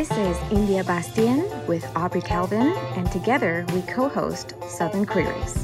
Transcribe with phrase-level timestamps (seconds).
[0.00, 5.54] This is India Bastien with Aubrey Calvin, and together we co host Southern Queries,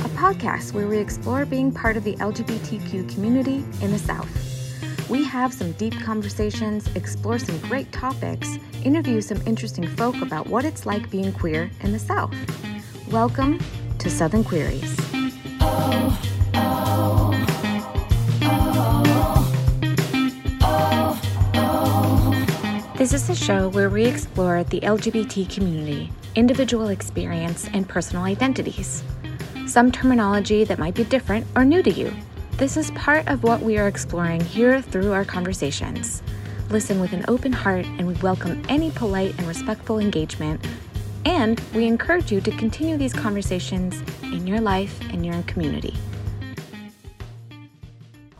[0.00, 5.08] a podcast where we explore being part of the LGBTQ community in the South.
[5.08, 10.66] We have some deep conversations, explore some great topics, interview some interesting folk about what
[10.66, 12.34] it's like being queer in the South.
[13.10, 13.60] Welcome
[13.98, 14.94] to Southern Queries.
[15.62, 16.29] Oh.
[23.00, 29.02] This is a show where we explore the LGBT community, individual experience, and personal identities.
[29.66, 32.12] Some terminology that might be different or new to you.
[32.58, 36.22] This is part of what we are exploring here through our conversations.
[36.68, 40.62] Listen with an open heart, and we welcome any polite and respectful engagement.
[41.24, 45.96] And we encourage you to continue these conversations in your life and your community.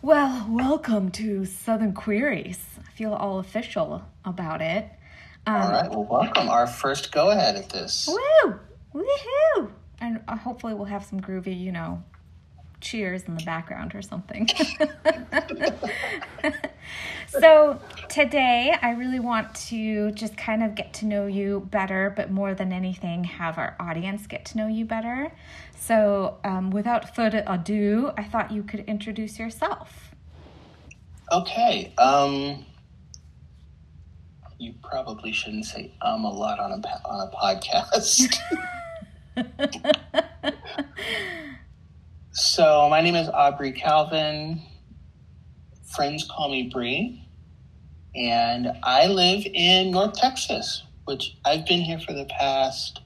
[0.02, 2.58] Well, welcome to Southern Queries
[3.00, 4.84] feel all official about it.
[5.46, 5.90] Um, all right.
[5.90, 6.50] Well, welcome.
[6.50, 8.06] Our first go ahead at this.
[8.06, 8.60] Woo!
[8.94, 9.70] Woohoo!
[10.02, 12.02] And uh, hopefully we'll have some groovy, you know,
[12.82, 14.50] cheers in the background or something.
[17.28, 22.30] so, today I really want to just kind of get to know you better, but
[22.30, 25.32] more than anything, have our audience get to know you better.
[25.74, 30.14] So, um, without further ado, I thought you could introduce yourself.
[31.32, 31.94] Okay.
[31.96, 32.66] Um,
[34.60, 38.30] you probably shouldn't say um a lot on a on a podcast.
[42.32, 44.60] so my name is Aubrey Calvin.
[45.86, 47.26] Friends call me Bree,
[48.14, 53.00] and I live in North Texas, which I've been here for the past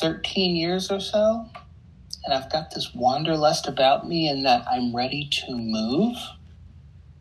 [0.00, 1.46] thirteen years or so.
[2.24, 6.16] And I've got this wanderlust about me in that I'm ready to move,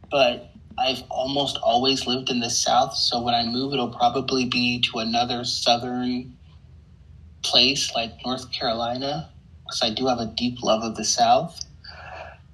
[0.09, 0.49] but
[0.79, 4.99] I've almost always lived in the South, so when I move, it'll probably be to
[4.99, 6.37] another Southern
[7.43, 9.29] place like North Carolina,
[9.63, 11.59] because I do have a deep love of the South.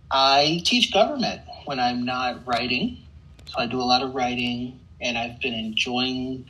[0.09, 2.97] I teach government when I'm not writing,
[3.45, 6.49] so I do a lot of writing, and I've been enjoying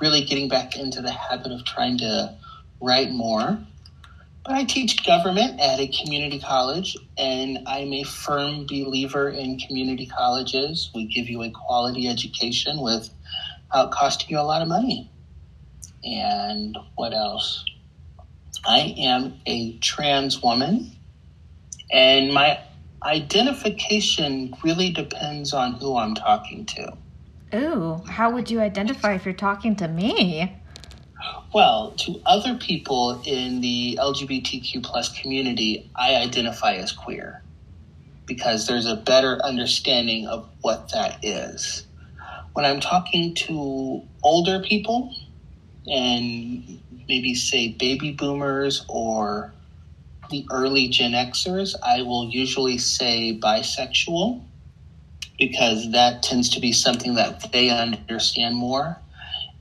[0.00, 2.36] really getting back into the habit of trying to
[2.80, 3.58] write more.
[4.46, 10.06] But I teach government at a community college, and I'm a firm believer in community
[10.06, 10.88] colleges.
[10.94, 13.10] We give you a quality education without
[13.72, 15.10] uh, costing you a lot of money.
[16.04, 17.64] And what else?
[18.64, 20.92] I am a trans woman,
[21.90, 22.60] and my
[23.02, 26.96] identification really depends on who I'm talking to.
[27.52, 30.56] Ooh, how would you identify if you're talking to me?
[31.54, 37.42] Well, to other people in the LGBTQ plus community, I identify as queer
[38.26, 41.86] because there's a better understanding of what that is.
[42.52, 45.14] When I'm talking to older people
[45.86, 49.52] and maybe say baby boomers or
[50.30, 54.42] the early Gen Xers, I will usually say bisexual
[55.38, 58.98] because that tends to be something that they understand more.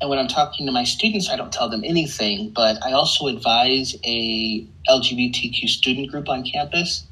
[0.01, 3.27] And when I'm talking to my students, I don't tell them anything, but I also
[3.27, 7.05] advise a LGBTQ student group on campus.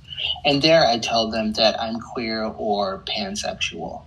[0.46, 4.04] And there I tell them that I'm queer or pansexual.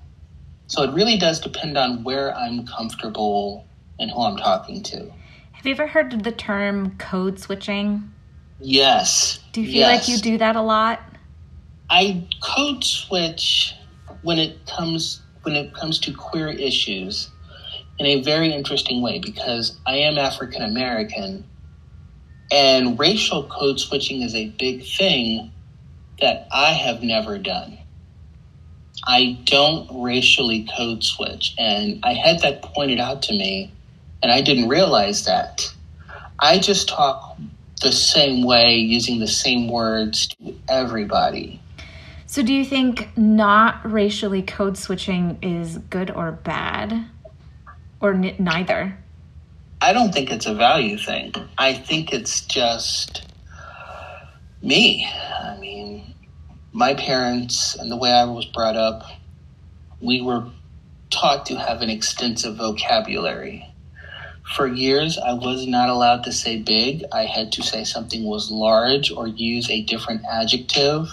[0.67, 3.67] So it really does depend on where I'm comfortable
[3.99, 5.13] and who I'm talking to.
[5.53, 8.13] Have you ever heard of the term code switching?
[8.61, 9.41] Yes.
[9.53, 10.09] Do you feel yes.
[10.09, 11.01] like you do that a lot?
[11.89, 13.75] I code switch
[14.23, 17.31] when it comes when it comes to queer issues
[17.99, 21.45] in a very interesting way because I am African American
[22.51, 25.53] and racial code switching is a big thing
[26.21, 27.79] that I have never done.
[29.05, 31.55] I don't racially code switch.
[31.59, 33.73] And I had that pointed out to me,
[34.23, 35.73] and I didn't realize that.
[36.39, 37.39] I just talk
[37.83, 41.61] the same way, using the same words to everybody.
[42.27, 47.07] So, do you think not racially code switching is good or bad?
[48.01, 48.99] Or n- neither?
[49.81, 51.33] I don't think it's a value thing.
[51.59, 53.27] I think it's just
[54.63, 55.07] me.
[55.07, 56.15] I mean,
[56.73, 59.03] my parents and the way I was brought up,
[60.01, 60.47] we were
[61.11, 63.67] taught to have an extensive vocabulary.
[64.55, 67.05] For years, I was not allowed to say big.
[67.13, 71.09] I had to say something was large or use a different adjective.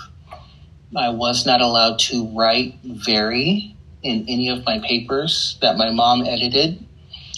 [0.95, 3.72] I was not allowed to write very
[4.03, 6.85] in any of my papers that my mom edited.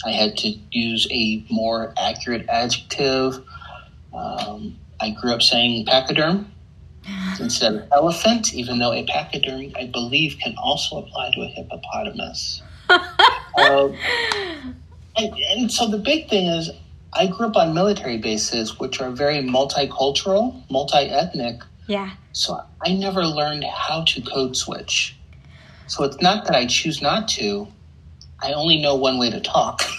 [0.04, 3.42] I had to use a more accurate adjective.
[4.14, 6.52] Um, I grew up saying pachyderm
[7.40, 12.62] instead of elephant, even though a pachyderm, I believe, can also apply to a hippopotamus.
[12.88, 13.88] uh,
[15.16, 16.70] And, and so the big thing is,
[17.12, 21.62] I grew up on military bases, which are very multicultural, multi ethnic.
[21.86, 22.10] Yeah.
[22.32, 25.15] So I never learned how to code switch.
[25.86, 27.68] So it's not that I choose not to,
[28.42, 29.82] I only know one way to talk.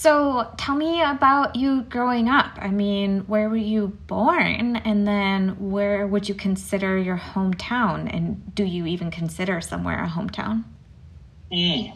[0.00, 2.56] So tell me about you growing up.
[2.58, 4.76] I mean, where were you born?
[4.76, 8.10] And then where would you consider your hometown?
[8.10, 10.64] And do you even consider somewhere a hometown?
[11.52, 11.94] Mm.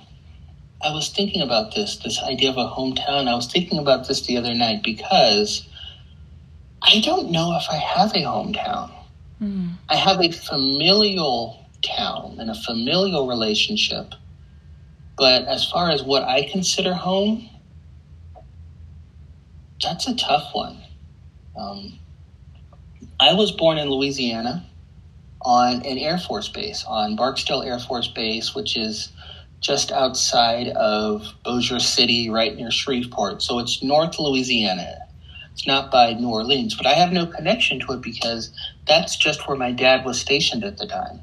[0.82, 3.26] I was thinking about this, this idea of a hometown.
[3.26, 5.66] I was thinking about this the other night because
[6.82, 8.92] I don't know if I have a hometown.
[9.40, 9.76] Mm.
[9.88, 14.14] I have a familial town and a familial relationship.
[15.16, 17.48] But as far as what I consider home,
[19.80, 20.78] that's a tough one.
[21.56, 21.98] Um,
[23.20, 24.66] I was born in Louisiana
[25.42, 29.12] on an Air Force base, on Barksdale Air Force Base, which is
[29.60, 33.42] just outside of Bossier City, right near Shreveport.
[33.42, 34.98] So it's North Louisiana.
[35.52, 38.50] It's not by New Orleans, but I have no connection to it because
[38.86, 41.20] that's just where my dad was stationed at the time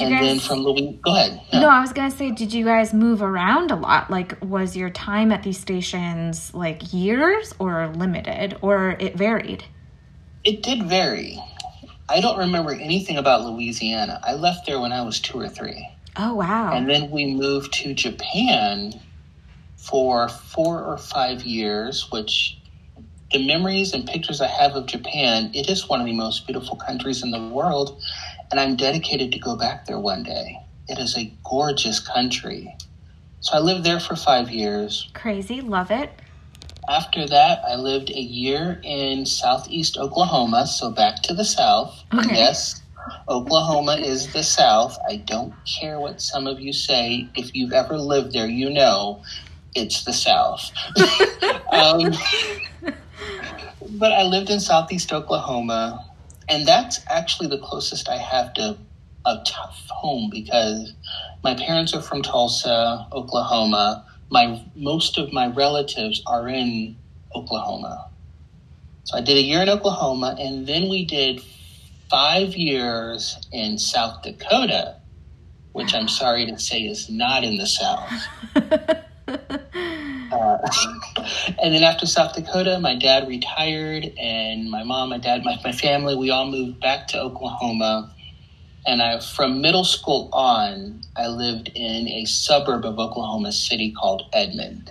[0.00, 1.40] and guys, then from Louis, go ahead.
[1.52, 1.60] No.
[1.60, 4.10] no, I was gonna say, did you guys move around a lot?
[4.10, 9.64] Like, was your time at these stations like years or limited, or it varied?
[10.44, 11.38] It did vary.
[12.08, 14.20] I don't remember anything about Louisiana.
[14.24, 15.88] I left there when I was two or three.
[16.16, 16.72] Oh wow!
[16.72, 19.00] And then we moved to Japan
[19.76, 22.58] for four or five years, which
[23.32, 26.76] the memories and pictures I have of Japan, it is one of the most beautiful
[26.76, 28.02] countries in the world
[28.50, 30.56] and I'm dedicated to go back there one day.
[30.88, 32.76] It is a gorgeous country.
[33.40, 35.08] So I lived there for five years.
[35.14, 36.10] Crazy, love it.
[36.88, 42.02] After that, I lived a year in southeast Oklahoma, so back to the south.
[42.12, 42.34] Okay.
[42.34, 42.82] Yes,
[43.28, 44.98] Oklahoma is the south.
[45.08, 47.30] I don't care what some of you say.
[47.36, 49.22] If you've ever lived there, you know
[49.74, 50.72] it's the south.
[51.72, 52.12] um,
[53.90, 56.09] but I lived in southeast Oklahoma
[56.50, 58.76] and that's actually the closest I have to
[59.24, 60.92] a tough home because
[61.44, 64.04] my parents are from Tulsa, Oklahoma.
[64.30, 66.96] My most of my relatives are in
[67.34, 68.10] Oklahoma.
[69.04, 71.40] So I did a year in Oklahoma and then we did
[72.10, 74.96] 5 years in South Dakota,
[75.72, 78.26] which I'm sorry to say is not in the south.
[81.62, 85.72] And then after South Dakota, my dad retired, and my mom, my dad, my, my
[85.72, 88.14] family, we all moved back to Oklahoma.
[88.86, 94.22] And I, from middle school on, I lived in a suburb of Oklahoma City called
[94.32, 94.90] Edmond.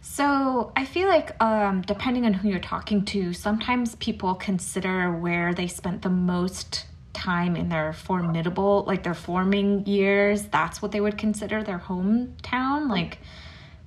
[0.00, 5.54] So I feel like, um, depending on who you're talking to, sometimes people consider where
[5.54, 10.44] they spent the most time in their formidable, like their forming years.
[10.44, 12.88] That's what they would consider their hometown.
[12.88, 13.18] Like,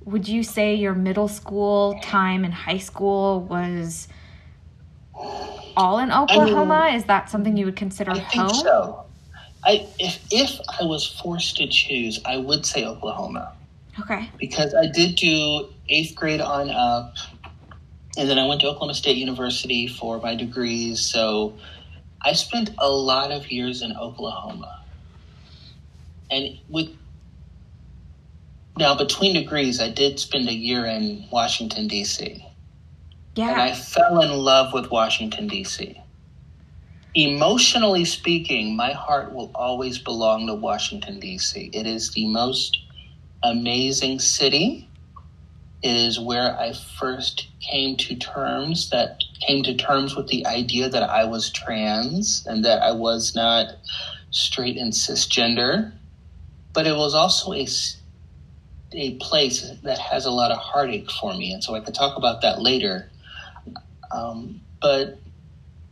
[0.05, 4.07] would you say your middle school time and high school was
[5.77, 6.73] all in Oklahoma?
[6.73, 8.49] I mean, Is that something you would consider I home?
[8.49, 9.05] Think so.
[9.65, 13.53] I if if I was forced to choose, I would say Oklahoma.
[13.99, 14.29] Okay.
[14.39, 17.15] Because I did do eighth grade on up,
[18.17, 20.99] and then I went to Oklahoma State University for my degrees.
[20.99, 21.53] So
[22.21, 24.81] I spent a lot of years in Oklahoma.
[26.31, 26.89] And with
[28.77, 32.43] now, between degrees, I did spend a year in Washington, D.C.
[33.35, 33.51] Yeah.
[33.51, 35.99] And I fell in love with Washington, D.C.
[37.13, 41.69] Emotionally speaking, my heart will always belong to Washington, D.C.
[41.71, 42.79] It is the most
[43.43, 44.89] amazing city.
[45.83, 50.89] It is where I first came to terms that came to terms with the idea
[50.89, 53.67] that I was trans and that I was not
[54.31, 55.91] straight and cisgender.
[56.73, 57.67] But it was also a
[58.95, 62.17] a place that has a lot of heartache for me, and so I could talk
[62.17, 63.09] about that later.
[64.11, 65.19] Um, but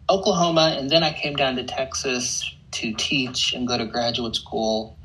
[0.10, 4.98] Oklahoma, and then I came down to Texas to teach and go to graduate school,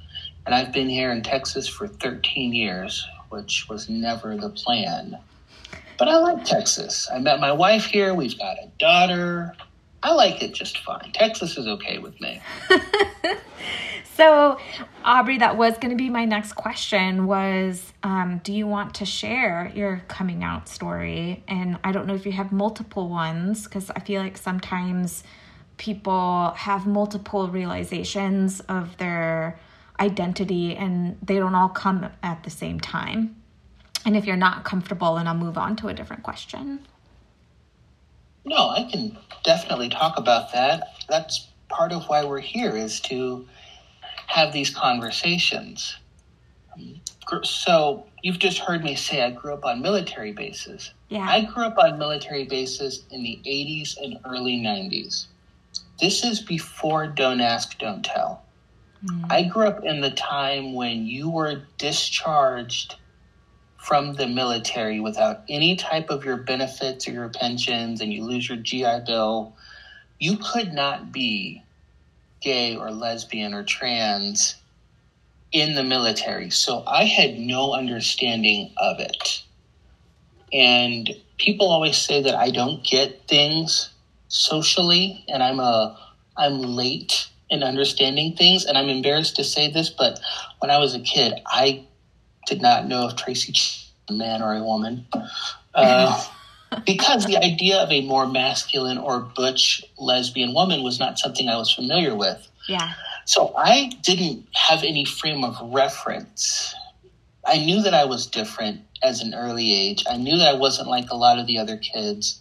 [0.44, 5.18] and I've been here in Texas for 13 years, which was never the plan.
[5.98, 7.08] But I like Texas.
[7.12, 8.14] I met my wife here.
[8.14, 9.54] We've got a daughter.
[10.02, 11.10] I like it just fine.
[11.12, 12.40] Texas is okay with me.
[14.16, 14.56] So,
[15.04, 19.04] Aubrey, that was going to be my next question was um, do you want to
[19.04, 21.44] share your coming out story?
[21.46, 25.22] And I don't know if you have multiple ones because I feel like sometimes
[25.76, 29.60] people have multiple realizations of their
[30.00, 33.36] identity and they don't all come at the same time.
[34.06, 36.86] And if you're not comfortable, then I'll move on to a different question.
[38.46, 41.04] No, I can definitely talk about that.
[41.06, 43.46] That's part of why we're here is to
[44.26, 45.96] have these conversations.
[47.42, 50.92] so you've just heard me say I grew up on military bases.
[51.08, 51.26] Yeah.
[51.28, 55.26] I grew up on military bases in the 80s and early 90s.
[56.00, 58.42] This is before Don't Ask, Don't Tell.
[59.04, 59.26] Mm.
[59.30, 62.96] I grew up in the time when you were discharged
[63.78, 68.48] from the military without any type of your benefits or your pensions and you lose
[68.48, 69.54] your GI Bill.
[70.18, 71.62] You could not be
[72.46, 74.54] gay or lesbian or trans
[75.50, 76.48] in the military.
[76.50, 79.42] So I had no understanding of it.
[80.52, 83.90] And people always say that I don't get things
[84.28, 85.98] socially and I'm a
[86.36, 90.20] I'm late in understanding things and I'm embarrassed to say this, but
[90.60, 91.84] when I was a kid, I
[92.46, 95.06] did not know if Tracy was a man or a woman.
[95.74, 96.24] Uh,
[96.84, 101.56] because the idea of a more masculine or butch lesbian woman was not something I
[101.56, 102.46] was familiar with.
[102.68, 102.92] Yeah.
[103.24, 106.74] So I didn't have any frame of reference.
[107.44, 110.04] I knew that I was different as an early age.
[110.08, 112.40] I knew that I wasn't like a lot of the other kids.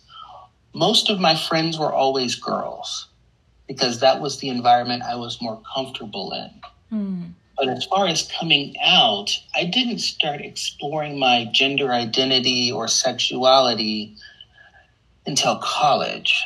[0.74, 3.08] Most of my friends were always girls
[3.67, 6.98] because that was the environment I was more comfortable in.
[6.98, 7.32] Mm.
[7.57, 14.15] But as far as coming out, I didn't start exploring my gender identity or sexuality
[15.25, 16.43] until college.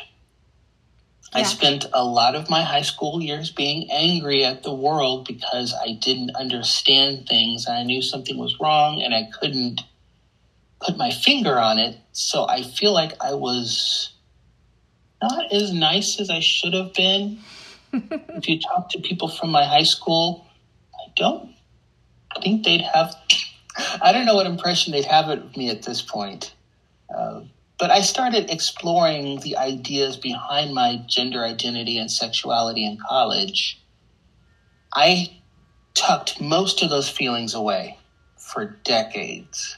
[1.32, 1.40] Yeah.
[1.40, 5.74] I spent a lot of my high school years being angry at the world because
[5.74, 7.68] I didn't understand things.
[7.68, 9.82] I knew something was wrong and I couldn't
[10.80, 11.96] put my finger on it.
[12.12, 14.12] So I feel like I was
[15.22, 17.38] not as nice as I should have been.
[17.92, 20.46] if you talk to people from my high school,
[21.20, 21.54] don't
[22.42, 23.14] think they'd have,
[24.02, 26.54] I don't know what impression they'd have of me at this point.
[27.14, 27.42] Uh,
[27.78, 33.80] but I started exploring the ideas behind my gender identity and sexuality in college.
[34.94, 35.38] I
[35.94, 37.98] tucked most of those feelings away
[38.36, 39.76] for decades.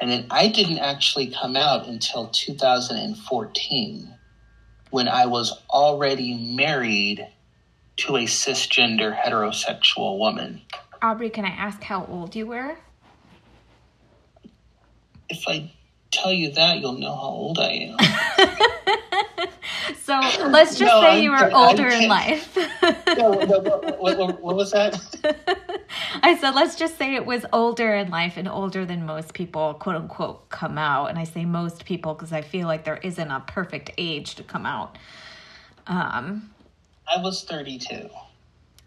[0.00, 4.14] And then I didn't actually come out until 2014
[4.90, 7.26] when I was already married
[7.96, 10.62] to a cisgender heterosexual woman.
[11.02, 12.76] Aubrey, can I ask how old you were?
[15.28, 15.70] If I
[16.10, 19.48] tell you that, you'll know how old I am.
[20.02, 20.14] so
[20.48, 22.56] let's just no, say I'm, you were older in life.
[22.56, 23.58] no, no,
[23.98, 24.98] what, what, what, was that?
[26.22, 29.74] I said, let's just say it was older in life and older than most people,
[29.74, 31.06] quote unquote, come out.
[31.06, 34.42] And I say most people because I feel like there isn't a perfect age to
[34.42, 34.96] come out.
[35.86, 36.53] Um,
[37.12, 38.08] I was 32.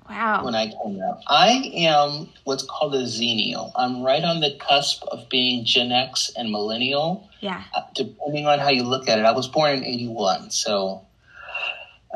[0.10, 0.46] Wow.
[0.46, 3.72] When I came out, I am what's called a xennial.
[3.76, 7.30] I'm right on the cusp of being Gen X and millennial.
[7.42, 7.64] Yeah.
[7.76, 9.26] Uh, depending on how you look at it.
[9.26, 10.52] I was born in 81.
[10.52, 11.06] So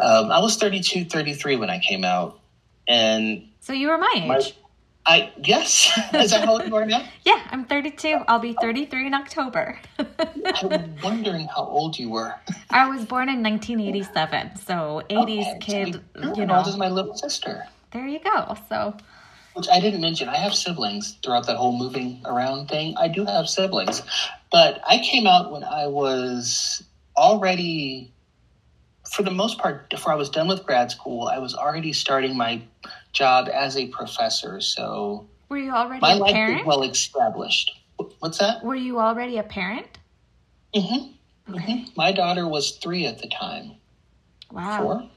[0.01, 2.39] um, I was 32, 33 when I came out.
[2.87, 4.27] And so you were my age.
[4.27, 4.41] My,
[5.05, 5.91] I yes.
[6.13, 7.03] Is that how old you are now?
[7.25, 8.19] Yeah, I'm 32.
[8.27, 9.79] I'll be 33 in October.
[9.99, 12.35] I was wondering how old you were.
[12.69, 16.01] I was born in 1987, so 80s okay, kid.
[16.15, 18.55] So you know, old as my little sister there you go.
[18.69, 18.95] So,
[19.53, 22.95] which I didn't mention, I have siblings throughout that whole moving around thing.
[22.97, 24.01] I do have siblings,
[24.51, 26.83] but I came out when I was
[27.17, 28.13] already,
[29.09, 32.35] for the most part, before I was done with grad school, I was already starting
[32.37, 32.61] my
[33.13, 34.61] job as a professor.
[34.61, 36.65] So, were you already my life parent?
[36.65, 37.71] well established.
[38.19, 38.63] What's that?
[38.63, 39.87] Were you already a parent?
[40.75, 41.53] Mm-hmm.
[41.53, 41.73] Okay.
[41.73, 41.89] Mm-hmm.
[41.95, 43.73] My daughter was three at the time.
[44.51, 44.81] Wow.
[44.81, 45.09] Four?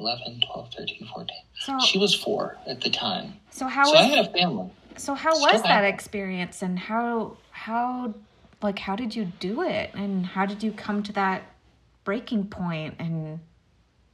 [0.00, 1.36] 11, 12, 13, 14.
[1.60, 3.34] So, she was four at the time.
[3.50, 3.84] So how?
[3.84, 4.70] So was, I had a family.
[4.96, 8.14] So how Still was that experience, and how how
[8.62, 11.42] like how did you do it, and how did you come to that
[12.04, 12.96] breaking point?
[12.98, 13.40] And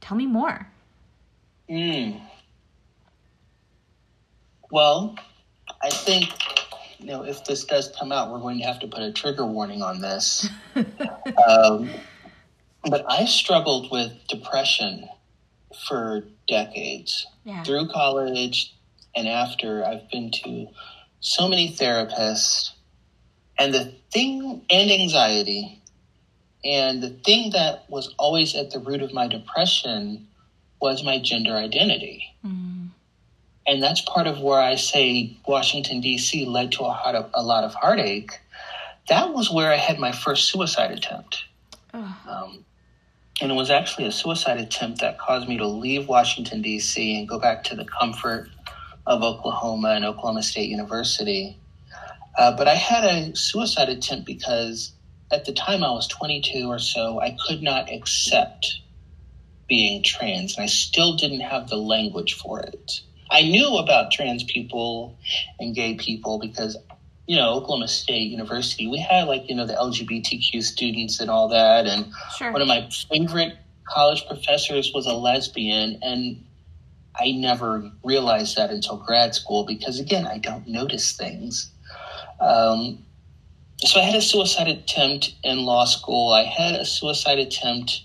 [0.01, 0.67] tell me more.
[1.67, 2.11] Hmm.
[4.71, 5.15] Well,
[5.81, 6.29] I think
[6.97, 9.45] you know if this does come out, we're going to have to put a trigger
[9.45, 10.49] warning on this.
[10.75, 11.89] um,
[12.89, 15.07] but I struggled with depression
[15.87, 17.27] for decades.
[17.43, 17.63] Yeah.
[17.63, 18.73] Through college
[19.15, 20.67] and after, I've been to
[21.19, 22.71] so many therapists,
[23.57, 25.77] and the thing, and anxiety.
[26.63, 30.27] And the thing that was always at the root of my depression
[30.79, 32.23] was my gender identity.
[32.45, 32.70] Mm.
[33.71, 36.45] And that's part of where I say Washington, D.C.
[36.45, 38.37] led to a, lot of, a lot of heartache.
[39.07, 41.45] That was where I had my first suicide attempt.
[41.93, 42.65] Um,
[43.39, 47.29] and it was actually a suicide attempt that caused me to leave Washington, D.C., and
[47.29, 48.49] go back to the comfort
[49.07, 51.55] of Oklahoma and Oklahoma State University.
[52.37, 54.91] Uh, but I had a suicide attempt because
[55.31, 58.81] at the time I was 22 or so, I could not accept
[59.69, 62.99] being trans, and I still didn't have the language for it.
[63.31, 65.17] I knew about trans people
[65.59, 66.77] and gay people because,
[67.27, 71.47] you know, Oklahoma State University, we had like, you know, the LGBTQ students and all
[71.47, 71.87] that.
[71.87, 72.51] And Sure.
[72.51, 73.57] one of my favorite
[73.87, 75.97] college professors was a lesbian.
[76.01, 76.43] And
[77.19, 81.71] I never realized that until grad school because, again, I don't notice things.
[82.41, 83.05] Um,
[83.79, 86.33] so I had a suicide attempt in law school.
[86.33, 88.03] I had a suicide attempt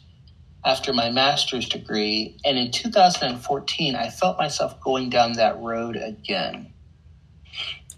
[0.67, 2.37] after my master's degree.
[2.45, 6.73] And in 2014, I felt myself going down that road again.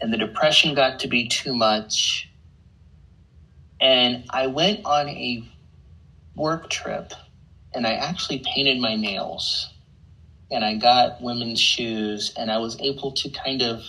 [0.01, 2.29] And the depression got to be too much.
[3.81, 5.43] And I went on a
[6.37, 7.15] work trip
[7.75, 9.71] and I actually painted my nails.
[10.51, 13.83] And I got women's shoes and I was able to kind of,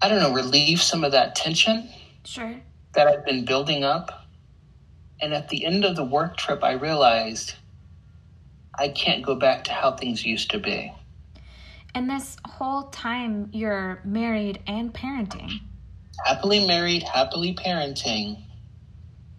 [0.00, 1.90] I don't know, relieve some of that tension
[2.24, 2.56] Sure.
[2.94, 4.25] that I've been building up.
[5.20, 7.54] And at the end of the work trip, I realized
[8.78, 10.92] I can't go back to how things used to be.
[11.94, 15.60] And this whole time you're married and parenting.
[16.24, 18.42] Happily married, happily parenting.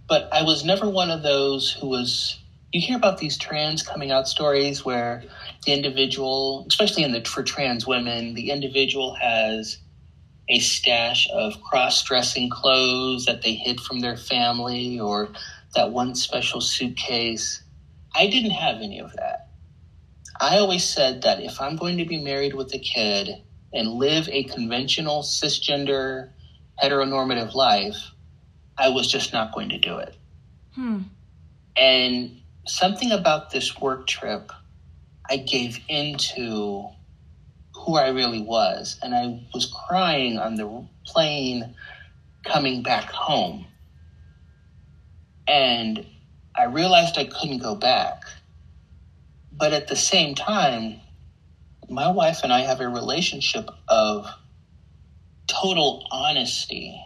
[0.08, 2.40] But I was never one of those who was.
[2.74, 5.24] You hear about these trans coming out stories where
[5.66, 9.78] the individual, especially in the for trans women, the individual has
[10.50, 15.30] a stash of cross-dressing clothes that they hid from their family or
[15.78, 17.62] that one special suitcase.
[18.16, 19.50] I didn't have any of that.
[20.40, 24.28] I always said that if I'm going to be married with a kid and live
[24.30, 26.30] a conventional cisgender
[26.82, 27.96] heteronormative life,
[28.76, 30.16] I was just not going to do it.
[30.74, 31.02] Hmm.
[31.76, 34.52] And something about this work trip,
[35.30, 36.88] I gave into
[37.76, 39.00] who I really was.
[39.04, 41.76] And I was crying on the plane
[42.44, 43.68] coming back home.
[45.48, 46.06] And
[46.56, 48.24] I realized I couldn't go back.
[49.52, 51.02] But at the same time,
[51.90, 54.28] my wife and I have a relationship of
[55.48, 57.02] total honesty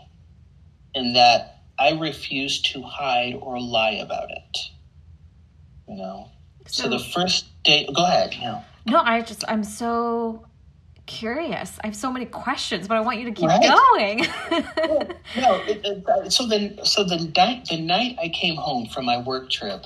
[0.93, 4.57] in that I refuse to hide or lie about it.
[5.87, 6.29] You know?
[6.68, 8.35] So, the first day, go ahead.
[8.42, 8.63] No.
[8.85, 10.46] No, I just I'm so
[11.05, 11.77] curious.
[11.83, 13.61] I have so many questions, but I want you to keep Right.
[13.61, 14.18] going.
[15.37, 15.55] no.
[15.68, 19.22] It, it, uh, so then, so the night, the night I came home from my
[19.22, 19.85] work trip,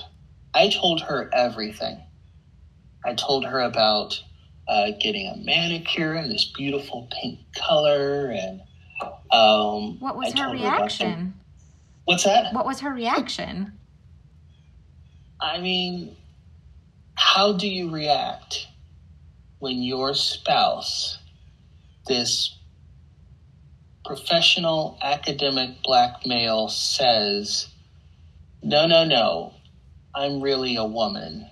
[0.54, 2.00] I told her everything.
[3.04, 4.20] I told her about
[4.68, 8.60] uh, getting a manicure in this beautiful pink color, and
[9.30, 11.34] um, what was I her told about the- reaction?
[12.04, 12.52] what's that?
[12.54, 13.72] What was her reaction?
[15.40, 16.16] I mean,
[17.14, 18.66] how do you react
[19.58, 21.18] when your spouse,
[22.06, 22.58] this
[24.04, 27.68] professional academic black male, says,
[28.62, 29.54] No, no, no,
[30.14, 31.48] I'm really a woman?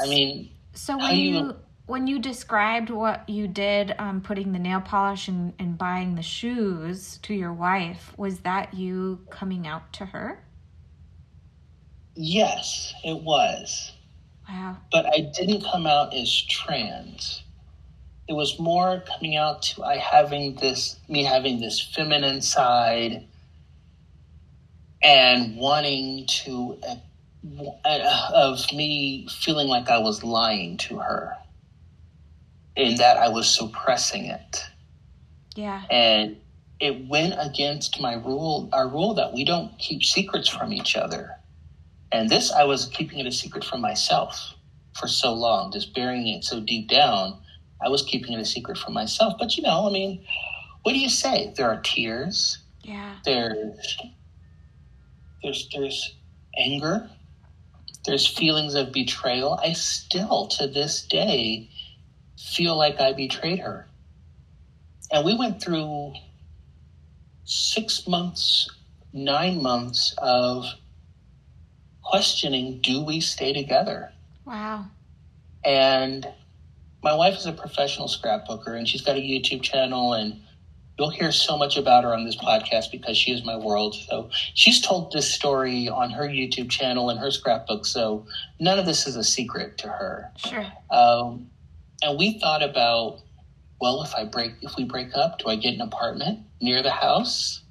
[0.00, 4.58] I mean, So when you- you when you described what you did, um, putting the
[4.58, 9.92] nail polish and, and buying the shoes to your wife, was that you coming out
[9.94, 10.44] to her?
[12.14, 13.92] yes, it was.
[14.48, 14.76] Wow.
[14.90, 17.42] but I didn't come out as trans.
[18.28, 23.26] It was more coming out to I having this me having this feminine side
[25.02, 26.78] and wanting to
[27.84, 31.36] uh, of me feeling like I was lying to her
[32.76, 34.64] in that I was suppressing it
[35.56, 35.82] Yeah.
[35.90, 36.36] and
[36.80, 41.36] it went against my rule our rule that we don't keep secrets from each other
[42.12, 44.54] and this i was keeping it a secret from myself
[44.98, 47.38] for so long just burying it so deep down
[47.84, 49.34] i was keeping it a secret from myself.
[49.38, 50.24] But you know i mean
[50.82, 51.52] what do you say?
[51.56, 52.58] There are tears.
[52.82, 53.14] Yeah.
[53.24, 53.98] there's
[55.42, 56.14] there's there's
[56.58, 57.08] anger.
[58.04, 59.60] There's feelings of betrayal.
[59.62, 61.70] I still to this day
[62.36, 63.88] feel like i betrayed her.
[65.12, 66.14] And we went through
[67.44, 68.68] six months
[69.12, 70.64] nine months of
[72.02, 74.12] questioning do we stay together
[74.44, 74.86] Wow.
[75.64, 76.26] and
[77.02, 80.40] my wife is a professional scrapbooker and she's got a YouTube channel and
[80.98, 83.94] you'll hear so much about her on this podcast because she is my world.
[84.08, 87.86] So she's told this story on her YouTube channel and her scrapbook.
[87.86, 88.24] So
[88.60, 90.30] none of this is a secret to her.
[90.36, 90.66] Sure.
[90.90, 91.48] Um,
[92.02, 93.18] and we thought about,
[93.80, 96.90] well, if I break, if we break up, do I get an apartment near the
[96.92, 97.61] house?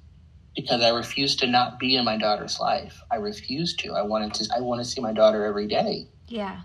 [0.56, 3.02] Because I refuse to not be in my daughter's life.
[3.10, 3.94] I refuse to.
[3.94, 4.50] I wanted to.
[4.56, 6.08] I want to see my daughter every day.
[6.28, 6.62] Yeah.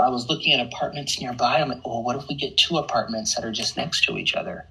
[0.00, 1.60] I was looking at apartments nearby.
[1.60, 4.34] I'm like, well, what if we get two apartments that are just next to each
[4.34, 4.68] other?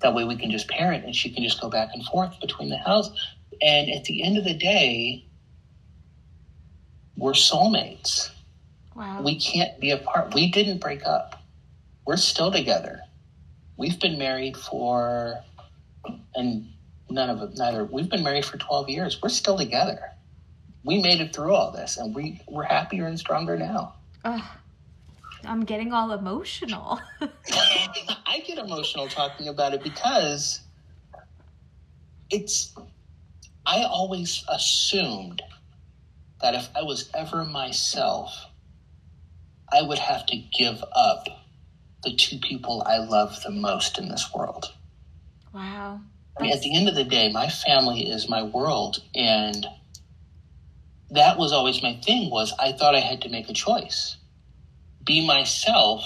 [0.00, 2.68] That way we can just parent and she can just go back and forth between
[2.68, 3.10] the house.
[3.62, 5.24] And at the end of the day,
[7.16, 8.30] we're soulmates.
[8.94, 9.22] Wow.
[9.22, 10.34] We can't be apart.
[10.34, 11.42] We didn't break up.
[12.06, 13.00] we're still together.
[13.76, 15.40] We've been married for,
[16.34, 16.66] and
[17.10, 19.22] none of it, neither, we've been married for 12 years.
[19.22, 20.00] We're still together.
[20.84, 23.94] We made it through all this and we, we're happier and stronger now.
[24.24, 24.42] Ugh,
[25.44, 27.00] I'm getting all emotional.
[27.20, 30.60] I get emotional talking about it because
[32.30, 32.74] it's,
[33.66, 35.42] I always assumed
[36.40, 38.46] that if I was ever myself,
[39.72, 41.26] I would have to give up
[42.04, 44.72] the two people I love the most in this world.
[45.52, 46.00] Wow.
[46.40, 49.66] At the end of the day, my family is my world, and
[51.10, 52.30] that was always my thing.
[52.30, 54.16] Was I thought I had to make a choice,
[55.04, 56.04] be myself,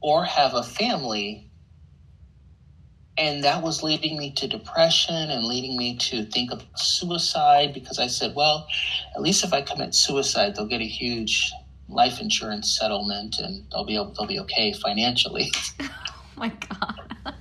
[0.00, 1.50] or have a family,
[3.16, 7.98] and that was leading me to depression and leading me to think of suicide because
[8.00, 8.66] I said, well,
[9.14, 11.52] at least if I commit suicide, they'll get a huge
[11.88, 15.52] life insurance settlement and they'll be they'll be okay financially.
[15.80, 15.88] oh
[16.36, 17.34] my god.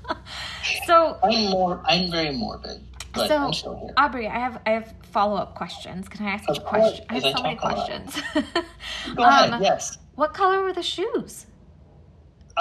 [0.90, 2.82] So I'm more I'm very morbid.
[3.14, 3.94] But so I'm still here.
[3.98, 6.08] Aubrey, I have I have follow up questions.
[6.10, 7.06] Can I ask Of you a question?
[7.10, 7.76] I have I so many talk a lot.
[7.88, 8.22] questions.
[9.16, 9.98] Go ahead, um, yes.
[10.16, 11.46] What color were the shoes?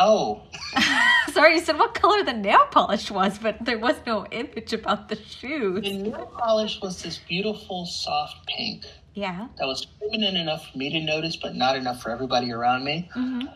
[0.01, 0.43] Oh,
[1.33, 5.09] Sorry, you said what color the nail polish was, but there was no image about
[5.09, 5.83] the shoes.
[5.83, 9.49] the nail polish was this beautiful soft pink Yeah.
[9.59, 13.11] that was feminine enough for me to notice, but not enough for everybody around me.
[13.13, 13.47] hmm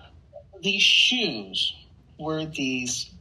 [0.62, 1.74] These shoes
[2.18, 3.11] were these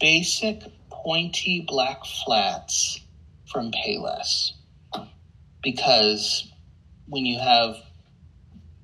[0.00, 3.00] basic pointy black flats
[3.46, 4.52] from Payless
[5.62, 6.50] because
[7.08, 7.76] when you have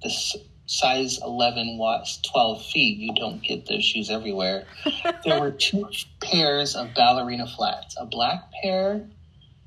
[0.03, 4.65] this size 11 watts 12 feet you don't get those shoes everywhere
[5.25, 5.87] there were two
[6.23, 9.07] pairs of ballerina flats a black pair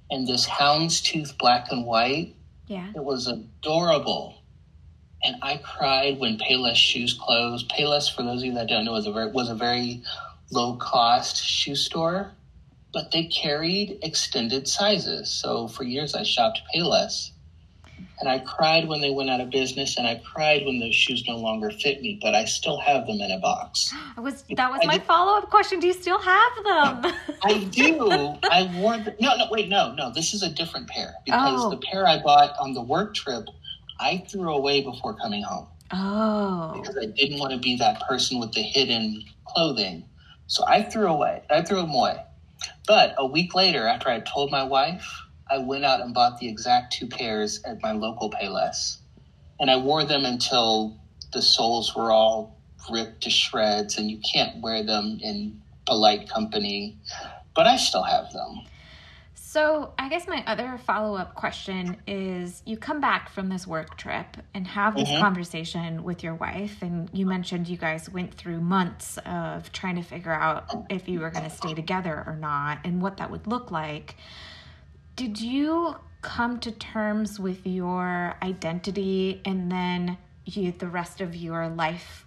[0.09, 2.33] and this houndstooth black and white
[2.67, 2.89] Yeah.
[2.95, 4.41] it was adorable.
[5.23, 7.67] And I cried when Payless shoes closed.
[7.71, 10.03] Payless, for those of you that don't know, was a very, was a very
[10.51, 12.31] low cost shoe store,
[12.93, 15.29] but they carried extended sizes.
[15.29, 17.31] So for years I shopped Payless.
[18.19, 21.25] And I cried when they went out of business, and I cried when those shoes
[21.27, 23.93] no longer fit me, but I still have them in a box.
[24.15, 25.79] I was that was I my follow up question.
[25.81, 27.13] Do you still have them?
[27.43, 27.99] I do.
[28.49, 30.11] I wore the, no, no, wait, no, no.
[30.13, 31.69] This is a different pair because Oh.
[31.69, 33.47] the pair I bought on the work trip,
[33.99, 35.67] I threw away before coming home.
[35.91, 36.71] Oh.
[36.79, 40.05] because I didn't want to be that person with the hidden clothing.
[40.47, 41.41] So I threw away.
[41.49, 42.23] I threw them away.
[42.87, 46.47] But a week later, after I told my wife, I went out and bought the
[46.47, 48.97] exact two pairs at my local Payless,
[49.59, 50.97] and I wore them until
[51.33, 52.57] the soles were all
[52.89, 56.97] ripped to shreds, and you can't wear them in polite company.
[57.55, 58.61] But I still have them.
[59.55, 63.95] So, I guess my other follow up question is you come back from this work
[63.95, 65.19] trip and have this Mhm.
[65.19, 70.01] conversation with your wife, and you mentioned you guys went through months of trying to
[70.01, 73.47] figure out if you were going to stay together or not and what that would
[73.47, 74.17] look like.
[75.15, 81.69] Did you come to terms with your identity and then you, the rest of your
[81.69, 82.25] life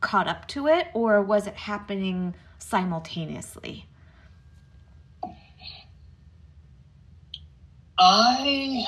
[0.00, 3.84] caught up to it, or was it happening simultaneously?
[8.04, 8.84] I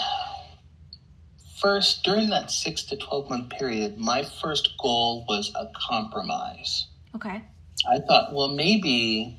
[1.63, 6.89] first, during that six to 12 month period, my first goal was a compromise.
[7.15, 7.41] Okay.
[7.89, 9.39] I thought, well, maybe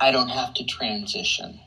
[0.00, 1.60] I don't have to transition.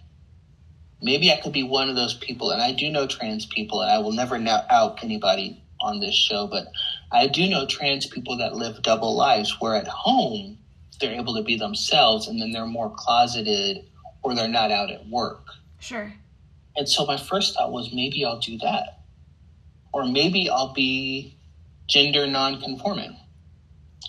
[1.02, 3.90] Maybe I could be one of those people, and I do know trans people, and
[3.90, 6.68] I will never now out anybody on this show, but
[7.10, 10.58] I do know trans people that live double lives where at home
[11.00, 13.86] they're able to be themselves and then they're more closeted
[14.24, 15.46] or they're not out at work.
[15.80, 16.12] Sure.
[16.78, 19.00] And so my first thought was maybe I'll do that.
[19.92, 21.38] Or maybe I'll be
[21.88, 23.18] gender nonconforming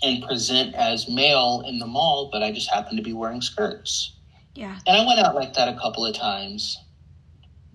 [0.03, 4.13] and present as male in the mall, but I just happen to be wearing skirts.
[4.53, 4.77] Yeah.
[4.85, 6.77] And I went out like that a couple of times,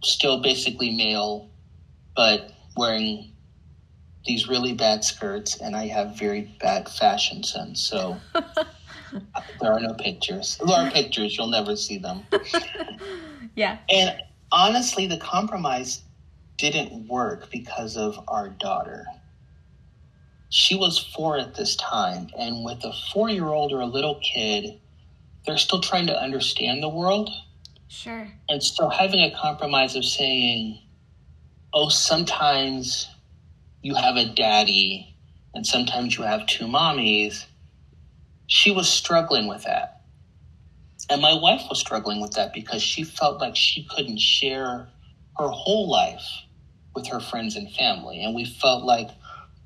[0.03, 1.51] still basically male,
[2.15, 3.33] but wearing
[4.25, 7.81] these really bad skirts, and I have very bad fashion sense.
[7.81, 8.17] So
[9.61, 10.59] there are no pictures.
[10.65, 12.23] There are pictures, you'll never see them.
[13.57, 13.79] Yeah.
[13.89, 14.21] And
[14.55, 16.01] honestly, the compromise
[16.57, 19.05] didn't work because of our daughter.
[20.49, 24.21] She was four at this time, and with a four year old or a little
[24.21, 24.81] kid,
[25.45, 27.31] they're still trying to understand the world.
[27.89, 28.29] Sure.
[28.49, 30.79] And so having a compromise of saying,
[31.73, 33.09] oh, sometimes
[33.83, 35.17] you have a daddy
[35.55, 37.45] and sometimes you have two mommies,
[38.47, 39.94] she was struggling with that.
[41.11, 44.89] And my wife was struggling with that because she felt like she couldn't share
[45.39, 46.25] her whole life
[46.95, 48.25] with her friends and family.
[48.25, 49.11] And we felt like,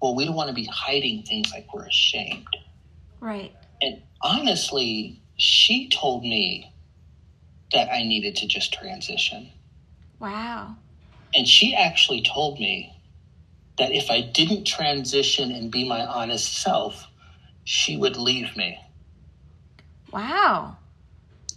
[0.01, 2.57] well, we don't want to be hiding things like we're ashamed.
[3.21, 3.53] Right.
[3.81, 6.73] And honestly, she told me
[7.73, 9.51] that I needed to just transition.
[10.19, 10.77] Wow.
[11.35, 12.95] And she actually told me
[13.77, 17.07] that if I didn't transition and be my honest self,
[17.65, 18.81] she would leave me.
[20.11, 20.78] Wow.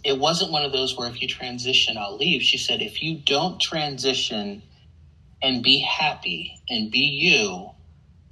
[0.04, 2.42] It wasn't one of those where if you transition, I'll leave.
[2.42, 4.62] She said, if you don't transition
[5.42, 7.70] and be happy and be you,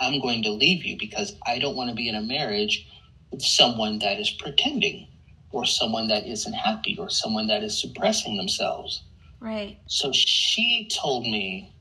[0.01, 2.89] I'm going to leave you because I don't want to be in a marriage
[3.31, 5.07] with someone that is pretending
[5.53, 9.03] or someone that isn't happy or someone that is suppressing themselves.
[9.41, 9.79] Right.
[9.87, 11.73] So she told me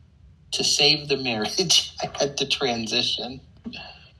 [0.51, 3.41] to save the marriage, I had to transition.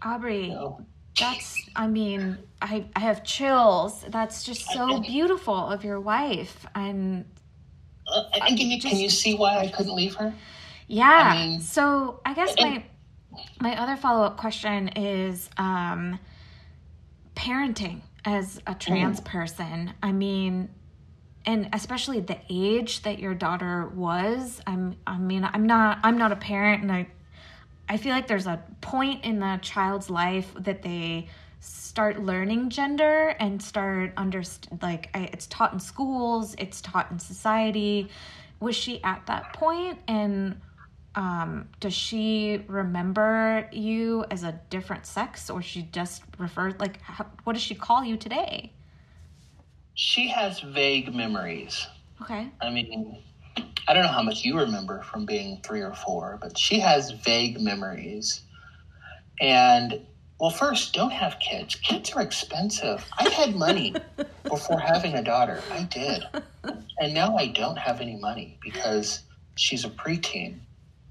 [0.02, 0.86] Aubrey, You know?
[1.20, 4.04] That's, I mean, I, I have chills.
[4.10, 6.66] That's just so beautiful of your wife.
[6.76, 7.26] And
[8.08, 10.34] Uh, can you, can you see why I couldn't leave her?
[10.88, 11.32] yeah.
[11.34, 12.84] I mean- so I guess my,
[13.62, 16.20] my other follow up question is um,
[17.36, 19.94] parenting as a trans person.
[20.04, 20.70] I mean,
[21.46, 24.62] and especially the age that your daughter was.
[24.68, 27.08] I'm, I mean, I'm not, I'm not a parent, and I,
[27.90, 31.28] I feel like there's a point in the child's life that they
[31.60, 37.18] start learning gender and start underst like I, it's taught in schools, it's taught in
[37.18, 38.10] society.
[38.60, 40.62] Was she at that point and
[41.16, 47.26] um, does she remember you as a different sex or she just referred like how,
[47.44, 48.72] what does she call you today?
[49.96, 51.88] She has vague memories.
[52.22, 52.50] Okay.
[52.62, 53.18] I mean,
[53.88, 57.12] I don't know how much you remember from being three or four, but she has
[57.12, 58.42] vague memories.
[59.42, 60.02] And
[60.40, 61.76] well, first, don't have kids.
[61.76, 63.06] Kids are expensive.
[63.18, 63.94] I had money
[64.44, 65.62] before having a daughter.
[65.72, 66.24] I did.
[67.00, 69.24] And now I don't have any money because
[69.56, 70.60] she's a preteen.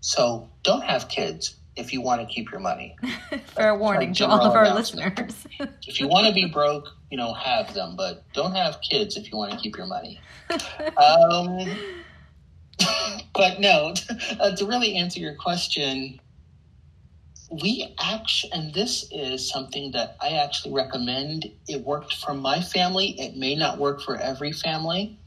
[0.01, 2.97] So don't have kids if you want to keep your money.
[3.47, 5.47] Fair warning to all of our listeners.
[5.87, 9.31] If you want to be broke, you know, have them, but don't have kids if
[9.31, 10.21] you want to keep your money.
[10.97, 11.69] Um,
[13.35, 13.95] but no,
[14.41, 16.21] uh, to really answer your question,
[17.51, 21.51] we actually, and this is something that I actually recommend.
[21.67, 23.19] It worked for my family.
[23.19, 25.19] It may not work for every family.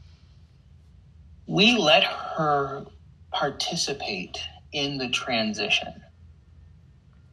[1.46, 2.86] We let her
[3.32, 4.38] participate
[4.72, 6.02] in the transition.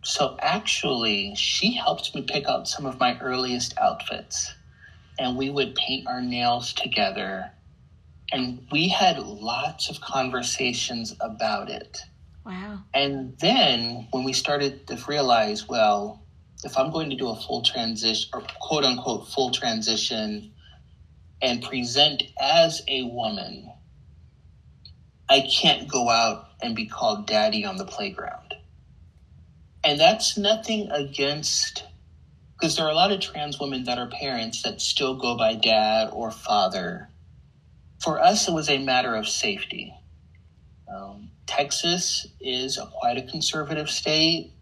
[0.03, 4.53] So actually, she helped me pick out some of my earliest outfits,
[5.19, 7.51] and we would paint our nails together.
[8.31, 11.99] And we had lots of conversations about it.
[12.45, 12.79] wow.
[12.93, 16.23] And then when we started to realize, well,
[16.63, 20.51] if I'm going to do a full transition or quote unquote full transition
[21.41, 23.71] and present as a woman,
[25.29, 28.55] I can't go out and be called daddy on the playground.
[29.83, 31.85] And that's nothing against,
[32.53, 35.55] because there are a lot of trans women that are parents that still go by
[35.55, 37.07] dad or father.
[38.01, 39.93] For us, it was a matter of safety.
[40.93, 44.53] Um, Texas is a, quite a conservative state.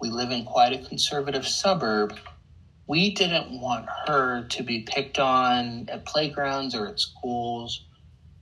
[0.00, 2.16] We live in quite a conservative suburb.
[2.86, 7.84] We didn't want her to be picked on at playgrounds or at schools.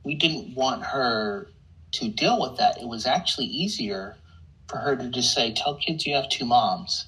[0.05, 1.49] We didn't want her
[1.93, 2.79] to deal with that.
[2.81, 4.17] It was actually easier
[4.69, 7.07] for her to just say, Tell kids you have two moms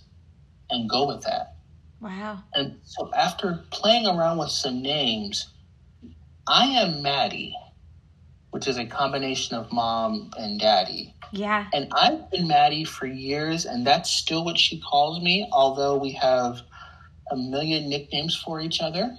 [0.71, 1.57] and go with that.
[2.01, 2.43] Wow.
[2.55, 5.49] And so after playing around with some names,
[6.47, 7.57] I am Maddie,
[8.51, 11.15] which is a combination of mom and daddy.
[11.33, 11.67] Yeah.
[11.73, 16.13] And I've been Maddie for years, and that's still what she calls me, although we
[16.13, 16.61] have
[17.31, 19.17] a million nicknames for each other.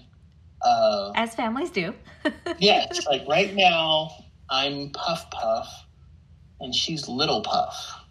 [0.62, 1.94] Uh, As families do.
[2.60, 4.12] yes, like right now,
[4.50, 5.68] I'm Puff Puff,
[6.60, 8.02] and she's Little Puff.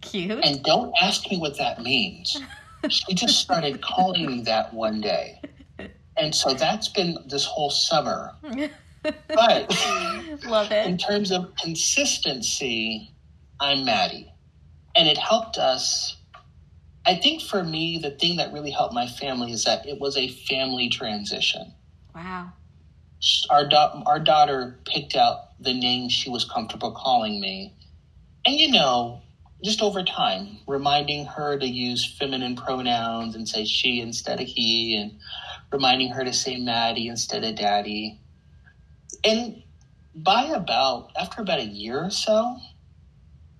[0.00, 0.44] Cute.
[0.44, 2.40] And don't ask me what that means.
[2.88, 5.40] She just started calling me that one day.
[6.18, 8.32] And so that's been this whole summer.
[9.28, 9.70] But
[10.44, 13.14] Love in terms of consistency,
[13.60, 14.30] I'm Maddie.
[14.96, 16.16] And it helped us.
[17.06, 20.16] I think for me, the thing that really helped my family is that it was
[20.16, 21.72] a family transition.
[22.14, 22.52] Wow.
[23.48, 27.74] Our, da- our daughter picked out the name she was comfortable calling me.
[28.44, 29.22] And you know,
[29.64, 34.96] just over time, reminding her to use feminine pronouns and say she instead of he,
[34.96, 35.18] and
[35.72, 38.18] reminding her to say Maddie instead of daddy.
[39.24, 39.62] And
[40.14, 42.56] by about, after about a year or so,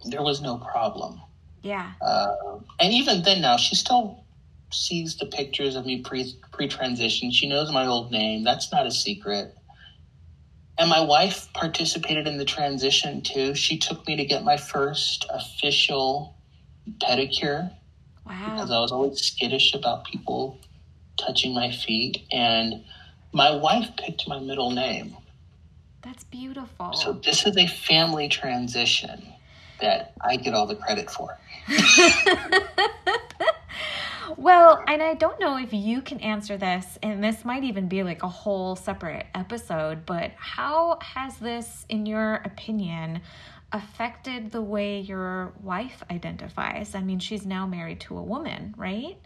[0.05, 1.21] there was no problem.
[1.63, 1.93] Yeah.
[2.01, 4.25] Uh, and even then, now she still
[4.71, 7.31] sees the pictures of me pre pre transition.
[7.31, 8.45] She knows my old name.
[8.45, 9.55] That's not a secret.
[10.79, 13.55] And my wife participated in the transition too.
[13.55, 16.37] She took me to get my first official
[17.03, 17.73] pedicure
[18.25, 20.61] because I was always skittish about people
[21.19, 22.23] touching my feet.
[22.33, 22.85] And
[23.33, 25.17] my wife picked my middle name.
[26.03, 26.93] That's beautiful.
[26.95, 29.35] So this is a family transition
[29.81, 31.39] that I get all the credit for.
[34.37, 38.03] well, and I don't know if you can answer this, and this might even be
[38.03, 43.21] like a whole separate episode, but how has this, in your opinion,
[43.73, 46.95] affected the way your wife identifies?
[46.95, 49.19] I mean, she's now married to a woman, right?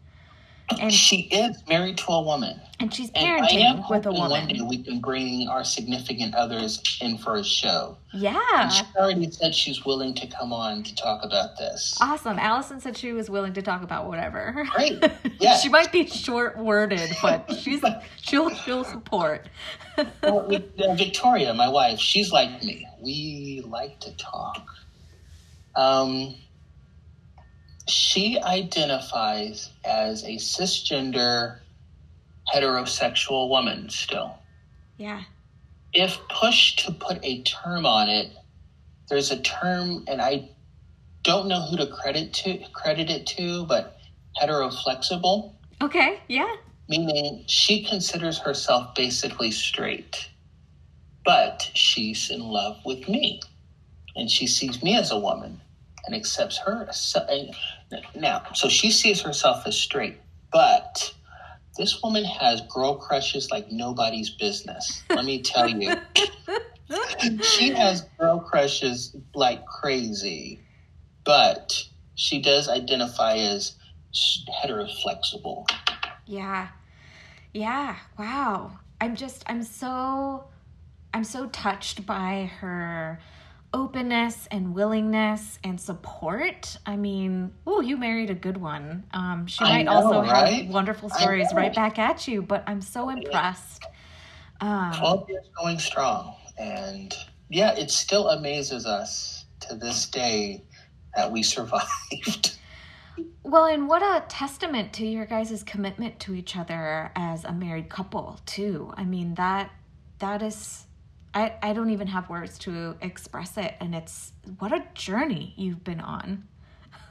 [0.80, 2.60] And she is married to a woman.
[2.80, 4.30] And she's parenting with a woman.
[4.30, 7.96] One day we can bring our significant others in for a show.
[8.12, 8.40] Yeah.
[8.54, 11.96] And she already said she's willing to come on to talk about this.
[12.00, 12.38] Awesome.
[12.38, 14.66] Allison said she was willing to talk about whatever.
[14.74, 15.02] Great.
[15.38, 15.56] Yeah.
[15.56, 17.82] she might be short worded, but she's
[18.20, 19.48] she'll she'll support.
[20.22, 22.86] well, uh, Victoria, my wife, she's like me.
[23.00, 24.64] We like to talk.
[25.74, 26.36] Um,
[27.88, 31.58] she identifies as a cisgender
[32.52, 34.38] heterosexual woman still.
[34.96, 35.22] Yeah.
[35.92, 38.30] If pushed to put a term on it,
[39.08, 40.48] there's a term and I
[41.22, 43.98] don't know who to credit to credit it to, but
[44.40, 45.52] heteroflexible.
[45.80, 46.56] Okay, yeah.
[46.88, 50.28] Meaning she considers herself basically straight.
[51.24, 53.40] But she's in love with me.
[54.14, 55.61] And she sees me as a woman
[56.04, 56.88] and accepts her.
[57.14, 60.18] Uh, now, so she sees herself as straight,
[60.52, 61.14] but
[61.76, 65.02] this woman has girl crushes like nobody's business.
[65.08, 65.94] Let me tell you.
[67.42, 70.60] she has girl crushes like crazy,
[71.24, 71.82] but
[72.14, 73.76] she does identify as
[74.14, 75.66] heteroflexible.
[76.26, 76.68] Yeah.
[77.54, 77.96] Yeah.
[78.18, 78.78] Wow.
[79.00, 80.44] I'm just, I'm so,
[81.14, 83.18] I'm so touched by her
[83.74, 86.76] openness and willingness and support.
[86.86, 89.04] I mean, oh, you married a good one.
[89.12, 90.64] Um, she might know, also right?
[90.64, 93.84] have wonderful stories right back at you, but I'm so impressed.
[94.60, 96.34] Um, 12 years going strong.
[96.58, 97.14] And
[97.48, 100.64] yeah, it still amazes us to this day
[101.16, 102.58] that we survived.
[103.42, 107.90] Well, and what a testament to your guys' commitment to each other as a married
[107.90, 108.92] couple, too.
[108.96, 109.70] I mean, that
[110.20, 110.86] that is
[111.34, 115.84] I, I don't even have words to express it and it's what a journey you've
[115.84, 116.48] been on.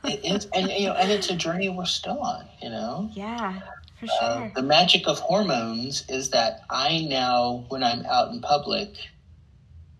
[0.04, 3.10] It and you know and it's a journey we're still on you know?
[3.14, 3.60] Yeah
[4.00, 4.46] for uh, sure.
[4.46, 8.96] uh, the magic of hormones is that i now when i'm out in public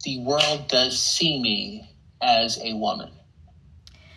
[0.04, 1.90] the world does see me
[2.22, 3.12] as a woman.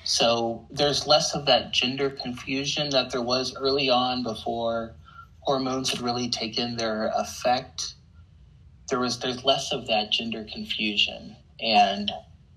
[0.04, 4.94] So there's less of that gender confusion that there was early on before
[5.40, 7.94] hormones had really taken their effect
[8.88, 11.36] there was there's less of that gender confusion.
[11.60, 12.10] And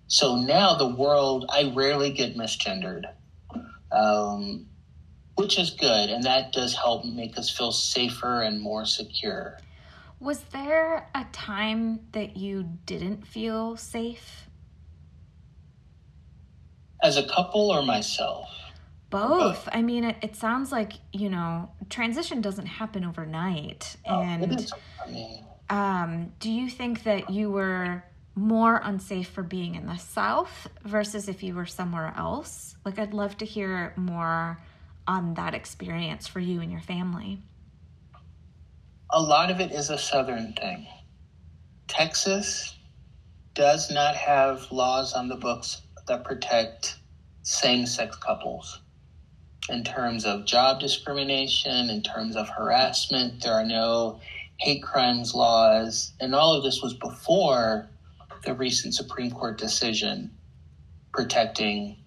[0.08, 3.04] so now the world i rarely get misgendered
[3.92, 4.68] um,
[5.36, 6.10] which is good.
[6.10, 9.60] And that does help make us feel safer and more secure.
[10.20, 14.48] Was there a time that you didn't feel safe?
[17.04, 18.50] As a couple or myself?
[19.10, 19.40] Both.
[19.66, 19.70] both.
[19.72, 25.10] I mean, it, it, sounds like you know, transition doesn't happen overnight, oh, and I
[25.10, 28.04] mean, um, do you think that you were
[28.36, 32.76] more unsafe for being in the South versus if you were somewhere else?
[32.86, 34.60] Like, I'd love to hear more
[35.08, 37.42] on that experience for you and your family.
[39.12, 40.86] A lot of it is a Southern thing.
[41.88, 42.76] Texas
[43.54, 46.98] does not have laws on the books that protect
[47.42, 48.82] same sex couples
[49.70, 53.42] in terms of job discrimination, in terms of harassment.
[53.42, 54.20] There are no
[54.60, 57.90] hate crimes laws, and all of this was before
[58.46, 60.32] the recent Supreme Court decision
[61.12, 61.98] protecting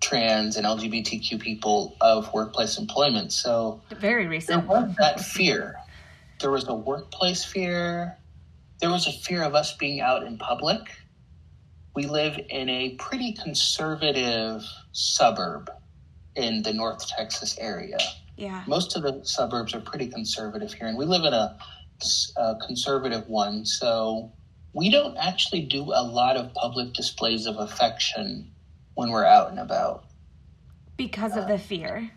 [0.00, 3.32] trans and LGBTQ people of workplace employment.
[3.32, 4.68] So very recent.
[4.68, 5.76] There was that fear.
[6.40, 8.18] There was a workplace fear.
[8.80, 10.80] There was a fear of us being out in public.
[11.94, 15.70] We live in a pretty conservative suburb
[16.34, 17.98] in the North Texas area.
[18.36, 18.64] Yeah.
[18.66, 21.56] Most of the suburbs are pretty conservative here, and we live in a,
[22.36, 23.64] a conservative one.
[23.64, 24.32] So
[24.72, 28.50] we don't actually do a lot of public displays of affection
[28.94, 30.04] when we're out and about.
[30.96, 32.10] Because of uh, the fear.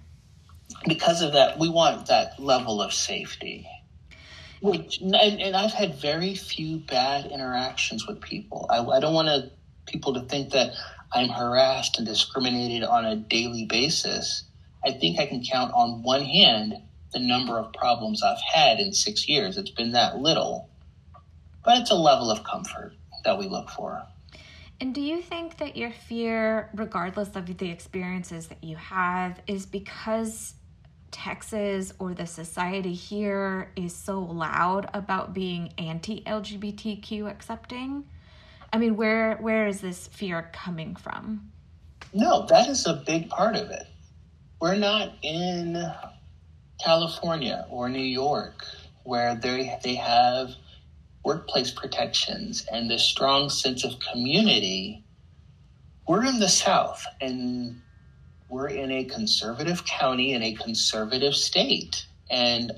[0.87, 3.67] Because of that, we want that level of safety.
[4.61, 8.65] Which, and, and I've had very few bad interactions with people.
[8.69, 9.51] I, I don't want to,
[9.85, 10.71] people to think that
[11.13, 14.43] I'm harassed and discriminated on a daily basis.
[14.85, 16.75] I think I can count on one hand
[17.11, 19.57] the number of problems I've had in six years.
[19.57, 20.69] It's been that little,
[21.63, 24.03] but it's a level of comfort that we look for.
[24.79, 29.65] And do you think that your fear, regardless of the experiences that you have, is
[29.65, 30.53] because
[31.11, 38.05] Texas or the society here is so loud about being anti-LGBTQ accepting?
[38.73, 41.51] I mean, where where is this fear coming from?
[42.13, 43.87] No, that is a big part of it.
[44.59, 45.91] We're not in
[46.83, 48.65] California or New York
[49.03, 50.49] where they they have
[51.23, 55.03] workplace protections and this strong sense of community.
[56.07, 57.81] We're in the South and
[58.49, 62.05] we're in a conservative county in a conservative state.
[62.29, 62.71] And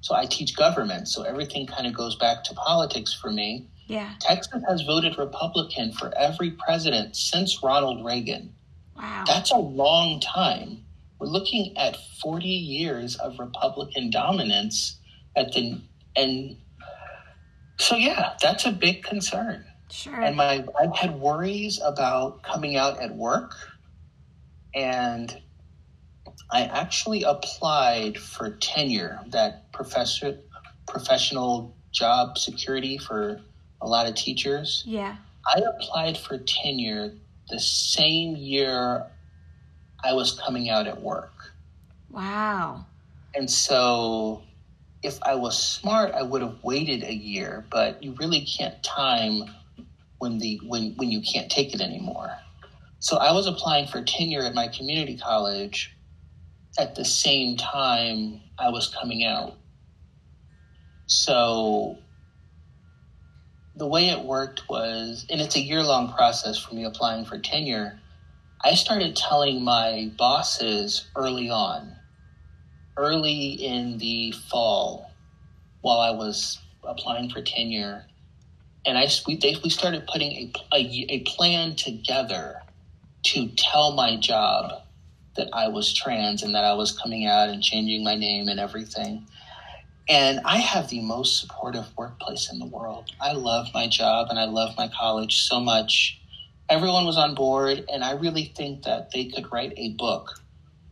[0.00, 3.66] so I teach government, so everything kind of goes back to politics for me.
[3.86, 4.12] Yeah.
[4.20, 8.54] Texas has voted Republican for every president since Ronald Reagan.
[8.96, 9.24] Wow.
[9.26, 10.83] That's a long time.
[11.24, 14.98] We're looking at 40 years of Republican dominance
[15.34, 15.80] at the
[16.16, 16.58] and
[17.78, 19.64] so yeah, that's a big concern.
[19.90, 20.20] Sure.
[20.20, 23.54] And my I've had worries about coming out at work
[24.74, 25.40] and
[26.52, 30.38] I actually applied for tenure, that professor
[30.86, 33.40] professional job security for
[33.80, 34.84] a lot of teachers.
[34.86, 35.16] Yeah.
[35.56, 37.14] I applied for tenure
[37.48, 39.06] the same year
[40.04, 41.32] I was coming out at work.
[42.10, 42.86] Wow.
[43.34, 44.42] And so
[45.02, 49.44] if I was smart, I would have waited a year, but you really can't time
[50.18, 52.30] when the when when you can't take it anymore.
[53.00, 55.94] So I was applying for tenure at my community college
[56.78, 59.56] at the same time I was coming out.
[61.06, 61.98] So
[63.76, 67.38] the way it worked was, and it's a year long process for me applying for
[67.38, 68.00] tenure.
[68.64, 71.94] I started telling my bosses early on,
[72.96, 75.10] early in the fall,
[75.82, 78.06] while I was applying for tenure,
[78.86, 82.62] and I we, they, we started putting a, a, a plan together
[83.24, 84.82] to tell my job
[85.36, 88.58] that I was trans and that I was coming out and changing my name and
[88.58, 89.26] everything.
[90.08, 93.10] And I have the most supportive workplace in the world.
[93.20, 96.18] I love my job and I love my college so much.
[96.68, 100.40] Everyone was on board, and I really think that they could write a book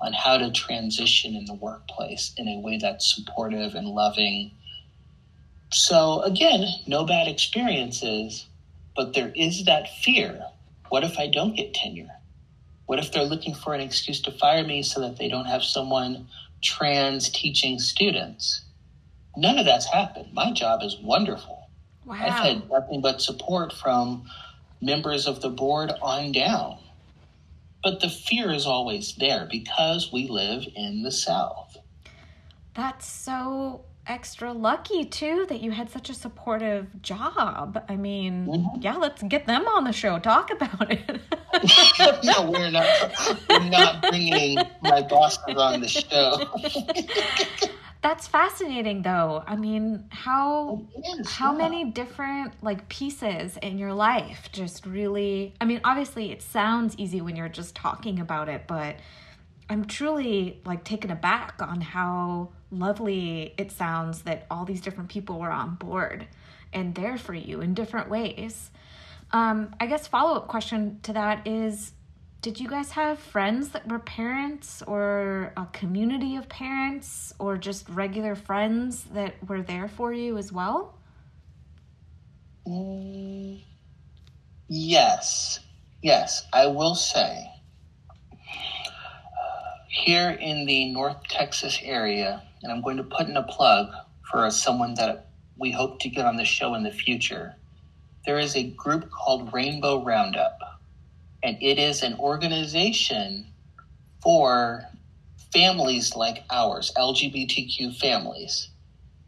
[0.01, 4.51] on how to transition in the workplace in a way that's supportive and loving.
[5.73, 8.47] So, again, no bad experiences,
[8.95, 10.45] but there is that fear.
[10.91, 12.11] What if I don't get tenure?
[12.87, 15.63] What if they're looking for an excuse to fire me so that they don't have
[15.63, 16.29] someone
[16.63, 18.63] trans teaching students?
[19.37, 20.35] None of that's happened.
[20.35, 21.71] My job is wonderful.
[22.05, 22.17] Wow.
[22.17, 24.29] I've had nothing but support from
[24.87, 26.79] members of the board on down.
[27.83, 31.79] But the fear is always there because we live in the South.
[32.75, 37.85] That's so extra lucky too that you had such a supportive job.
[37.89, 38.83] I mean, Mhm.
[38.83, 40.19] yeah, let's get them on the show.
[40.19, 41.21] Talk about it.
[42.25, 43.13] no, we're not.
[43.49, 46.49] We're not bringing my bosses on the show.
[48.03, 49.45] That's fascinating though.
[49.47, 50.83] I mean, how
[51.25, 51.59] how yeah.
[51.59, 57.21] many different like pieces in your life just really I mean, obviously it sounds easy
[57.21, 58.97] when you're just talking about it, but
[59.71, 65.39] I'm truly like taken aback on how lovely it sounds that all these different people
[65.39, 66.27] were on board
[66.73, 68.71] and there for you in different ways.
[69.31, 71.93] Um, I guess follow up question to that is
[72.43, 77.89] did you guys have friends that were parents or a community of parents or just
[77.89, 80.99] regular friends that were there for you as well?
[82.67, 83.63] Mm,
[84.75, 85.61] Yes,
[86.03, 87.47] yes, I will say.
[89.89, 93.93] Here in the North Texas area, and I'm going to put in a plug
[94.31, 95.29] for someone that
[95.59, 97.55] we hope to get on the show in the future,
[98.25, 100.59] there is a group called Rainbow Roundup,
[101.43, 103.47] and it is an organization
[104.23, 104.85] for
[105.53, 108.69] families like ours, LGBTQ families.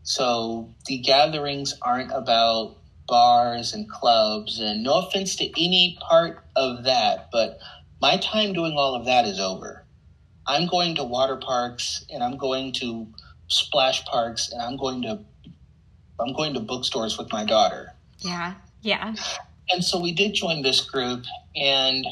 [0.02, 6.84] So the gatherings aren't about bars and clubs, and no offense to any part of
[6.84, 7.58] that, but
[8.00, 9.84] my time doing all of that is over.
[10.46, 13.06] I'm going to water parks and I'm going to
[13.48, 15.20] splash parks and I'm going to
[16.20, 17.92] I'm going to bookstores with my daughter.
[18.18, 18.54] Yeah.
[18.82, 19.14] Yeah.
[19.70, 21.24] And so we did join this group,
[21.56, 22.06] and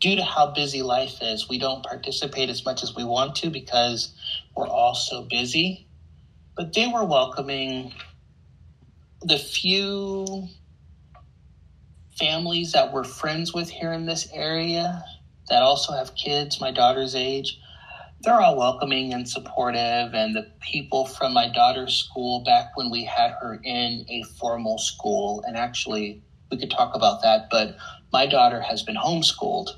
[0.00, 3.50] due to how busy life is, we don't participate as much as we want to
[3.50, 4.14] because
[4.56, 5.86] we're all so busy.
[6.56, 7.92] But they were welcoming.
[9.22, 10.48] The few
[12.18, 15.04] families that we're friends with here in this area
[15.48, 17.58] that also have kids my daughter's age,
[18.20, 20.14] they're all welcoming and supportive.
[20.14, 24.78] And the people from my daughter's school back when we had her in a formal
[24.78, 26.22] school, and actually,
[26.54, 27.76] we could talk about that, but
[28.12, 29.70] my daughter has been homeschooled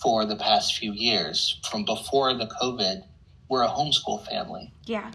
[0.00, 3.02] for the past few years from before the COVID
[3.48, 4.72] we're a homeschool family.
[4.84, 5.12] Yeah.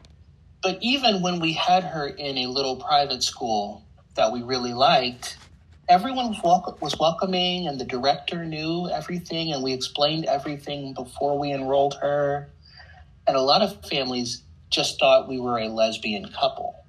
[0.64, 3.84] But even when we had her in a little private school
[4.16, 5.38] that we really liked,
[5.90, 11.38] everyone was, wel- was welcoming and the director knew everything and we explained everything before
[11.38, 12.50] we enrolled her.
[13.28, 16.86] And a lot of families just thought we were a lesbian couple.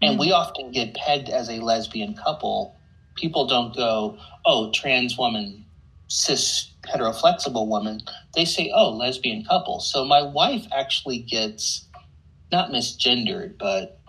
[0.00, 0.20] And mm-hmm.
[0.20, 2.76] we often get pegged as a lesbian couple.
[3.16, 5.64] People don't go, oh, trans woman,
[6.08, 8.00] cis heteroflexible woman.
[8.34, 9.80] They say, oh, lesbian couple.
[9.80, 11.86] So my wife actually gets
[12.50, 14.00] not misgendered, but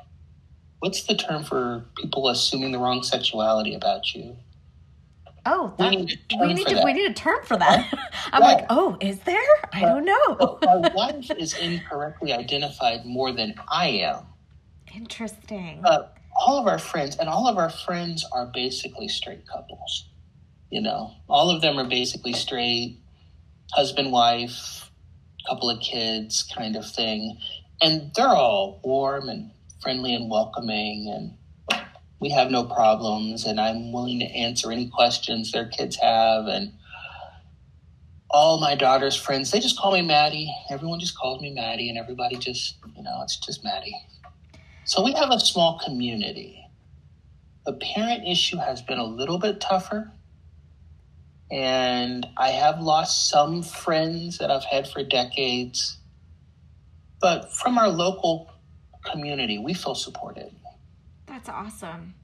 [0.80, 4.36] what's the term for people assuming the wrong sexuality about you?
[5.46, 6.86] Oh, We need we need to that.
[6.86, 7.94] we need a term for that.
[8.32, 9.42] I'm like, oh, is there?
[9.74, 10.58] I don't know.
[10.62, 14.26] my wife is incorrectly identified more than I am.
[14.96, 15.82] Interesting.
[15.82, 20.10] But all of our friends, and all of our friends are basically straight couples.
[20.70, 23.00] You know, all of them are basically straight,
[23.72, 24.92] husband, wife,
[25.48, 27.38] couple of kids kind of thing.
[27.82, 31.82] And they're all warm and friendly and welcoming, and
[32.20, 33.46] we have no problems.
[33.46, 36.48] And I'm willing to answer any questions their kids have.
[36.48, 36.74] And
[38.30, 40.54] all my daughter's friends, they just call me Maddie.
[40.70, 43.96] Everyone just calls me Maddie, and everybody just, you know, it's just Maddie.
[44.86, 46.60] So we have a small community.
[47.66, 50.12] The parent issue has been a little bit tougher.
[51.50, 56.00] And I have lost some friends that I've had for decades.
[57.22, 58.52] But from our local
[59.10, 60.54] community, we feel supported.
[61.28, 62.16] That's awesome.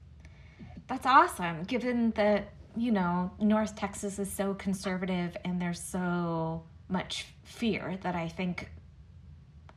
[0.88, 1.62] That's awesome.
[1.64, 8.14] Given that, you know, North Texas is so conservative and there's so much fear that
[8.14, 8.68] I think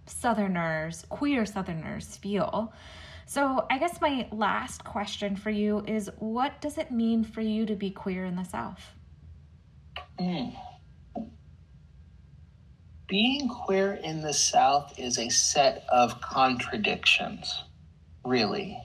[0.06, 2.74] Southerners, queer Southerners, feel.
[3.26, 7.66] So, I guess my last question for you is what does it mean for you
[7.66, 8.84] to be queer in the South?
[10.20, 10.56] Mm.
[13.08, 17.64] Being queer in the South is a set of contradictions,
[18.26, 18.78] really.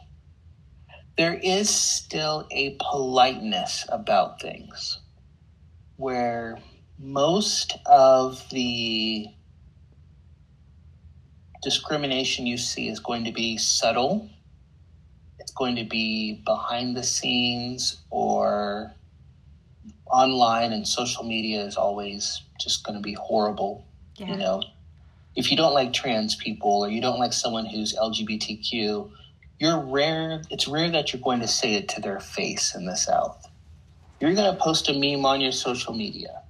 [1.16, 5.00] There is still a politeness about things
[5.96, 6.58] where
[6.98, 9.28] most of the
[11.62, 14.28] discrimination you see is going to be subtle,
[15.38, 18.92] it's going to be behind the scenes or
[20.10, 23.86] online and social media is always just going to be horrible.
[24.16, 24.28] Yeah.
[24.28, 24.62] You know,
[25.36, 29.10] if you don't like trans people or you don't like someone who's LGBTQ,
[29.58, 30.42] you're rare.
[30.50, 33.48] It's rare that you're going to say it to their face in the South.
[34.20, 36.42] You're going to post a meme on your social media,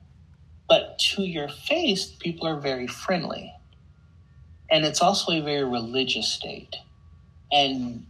[0.69, 3.53] but to your face, people are very friendly.
[4.71, 6.77] And it's also a very religious state.
[7.51, 8.07] And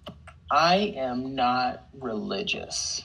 [0.50, 3.02] I am not religious.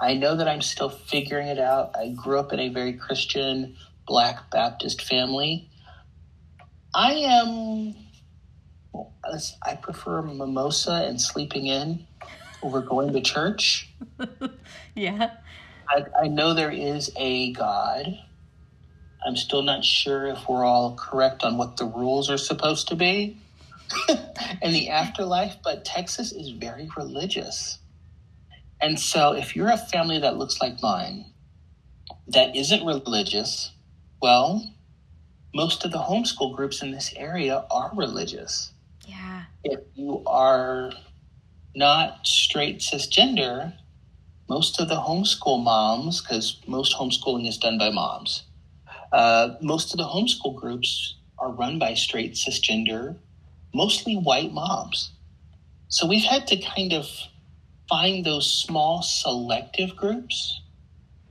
[0.00, 1.94] I know that I'm still figuring it out.
[1.96, 5.68] I grew up in a very Christian Black Baptist family.
[6.94, 7.94] I am,
[9.62, 12.06] I prefer mimosa and sleeping in
[12.62, 13.92] over going to church.
[14.98, 15.30] Yeah.
[15.88, 18.18] I, I know there is a God.
[19.28, 22.96] I'm still not sure if we're all correct on what the rules are supposed to
[22.96, 23.36] be
[24.62, 27.78] in the afterlife, but Texas is very religious.
[28.80, 31.26] And so if you're a family that looks like mine
[32.28, 33.72] that isn't religious,
[34.22, 34.66] well,
[35.54, 38.72] most of the homeschool groups in this area are religious.
[39.06, 39.42] Yeah.
[39.62, 40.90] If you are
[41.74, 43.74] not straight cisgender,
[44.48, 48.44] most of the homeschool moms, because most homeschooling is done by moms,
[49.12, 53.16] uh, most of the homeschool groups are run by straight cisgender,
[53.74, 55.10] mostly white moms.
[55.88, 57.06] So we've had to kind of
[57.88, 60.60] find those small selective groups.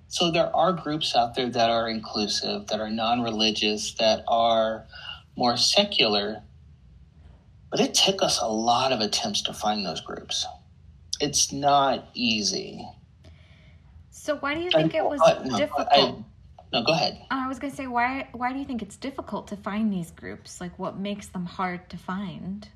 [0.07, 4.85] So there are groups out there that are inclusive, that are non religious, that are
[5.35, 6.41] more secular.
[7.69, 10.45] But it took us a lot of attempts to find those groups.
[11.19, 12.87] It's not easy.
[14.09, 16.23] So why do you think it was no, difficult?
[16.73, 17.19] No, go ahead.
[17.31, 20.11] Oh, I was gonna say why why do you think it's difficult to find these
[20.11, 20.59] groups?
[20.59, 22.67] Like what makes them hard to find?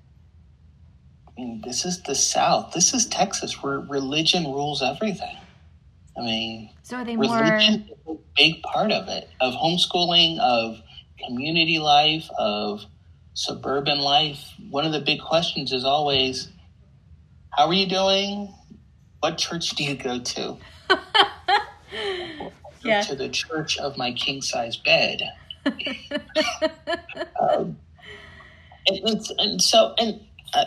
[1.27, 2.73] I mean, this is the South.
[2.73, 5.37] This is Texas, where religion rules everything.
[6.17, 7.77] I mean, So are they more is
[8.07, 10.81] a big part of it, of homeschooling, of
[11.25, 12.83] community life, of
[13.33, 14.53] suburban life.
[14.69, 16.49] One of the big questions is always,
[17.51, 18.53] how are you doing?
[19.19, 20.57] What church do you go to?
[22.83, 23.01] Yeah.
[23.01, 25.21] To the church of my king size bed.
[25.65, 25.75] um,
[28.87, 30.21] and, and so, and
[30.53, 30.65] uh,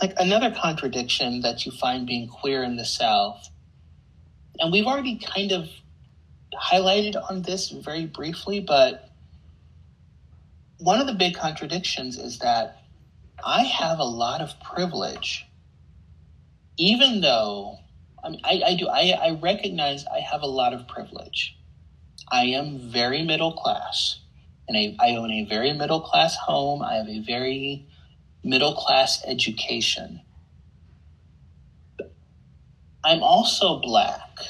[0.00, 3.48] like another contradiction that you find being queer in the South,
[4.60, 5.68] and we've already kind of
[6.54, 9.10] highlighted on this very briefly, but
[10.78, 12.82] one of the big contradictions is that
[13.44, 15.46] I have a lot of privilege,
[16.78, 17.78] even though
[18.26, 21.56] I, mean, I, I do, I, I recognize I have a lot of privilege.
[22.28, 24.18] I am very middle class,
[24.66, 26.82] and I, I own a very middle class home.
[26.82, 27.86] I have a very
[28.42, 30.22] middle class education.
[33.04, 34.40] I'm also black.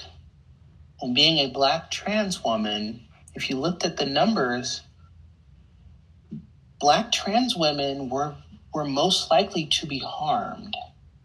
[1.02, 4.80] And being a black trans woman, if you looked at the numbers,
[6.80, 8.36] black trans women were,
[8.72, 10.74] were most likely to be harmed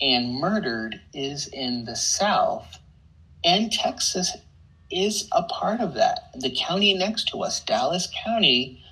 [0.02, 2.80] and murdered is in the South.
[3.44, 4.36] And Texas
[4.90, 6.32] is a part of that.
[6.36, 8.84] The county next to us, Dallas County,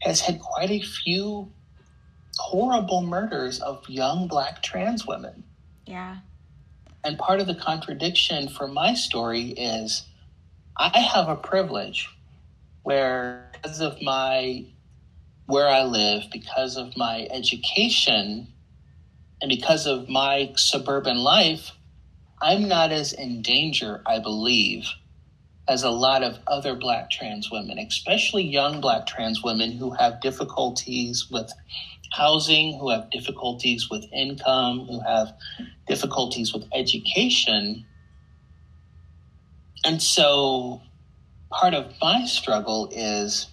[0.00, 1.50] has had quite a few
[2.38, 5.44] horrible murders of young black trans women.
[5.86, 6.18] Yeah.
[7.04, 10.04] And part of the contradiction for my story is
[10.76, 12.08] I have a privilege
[12.82, 14.64] where, because of my
[15.46, 18.48] where I live, because of my education,
[19.42, 21.72] and because of my suburban life,
[22.40, 24.86] I'm not as in danger, I believe,
[25.68, 30.20] as a lot of other black trans women, especially young black trans women who have
[30.20, 31.52] difficulties with
[32.12, 35.34] housing, who have difficulties with income, who have
[35.88, 37.84] difficulties with education.
[39.84, 40.82] And so
[41.50, 43.48] part of my struggle is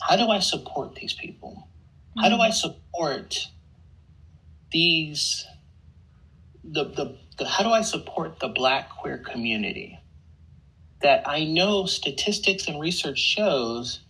[0.00, 1.66] how do I support these people?
[2.18, 2.42] How do mm-hmm.
[2.42, 3.48] I support
[4.72, 5.46] these
[6.64, 9.98] the, the, the how do I support the black queer community
[11.02, 14.00] that I know statistics and research shows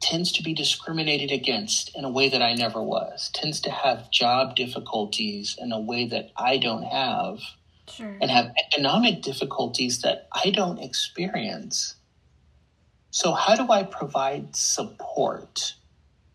[0.00, 4.10] tends to be discriminated against in a way that I never was, tends to have
[4.10, 7.40] job difficulties in a way that I don't have,
[7.88, 8.18] sure.
[8.20, 11.96] and have economic difficulties that I don't experience.
[13.10, 15.74] So, how do I provide support?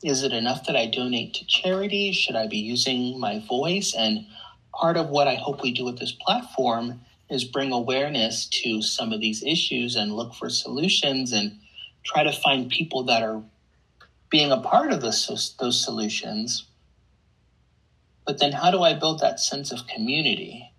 [0.01, 2.13] Is it enough that I donate to charity?
[2.13, 3.93] Should I be using my voice?
[3.93, 4.25] And
[4.73, 9.11] part of what I hope we do with this platform is bring awareness to some
[9.11, 11.59] of these issues and look for solutions and
[12.03, 13.43] try to find people that are
[14.29, 16.65] being a part of those solutions.
[18.25, 20.71] But then, how do I build that sense of community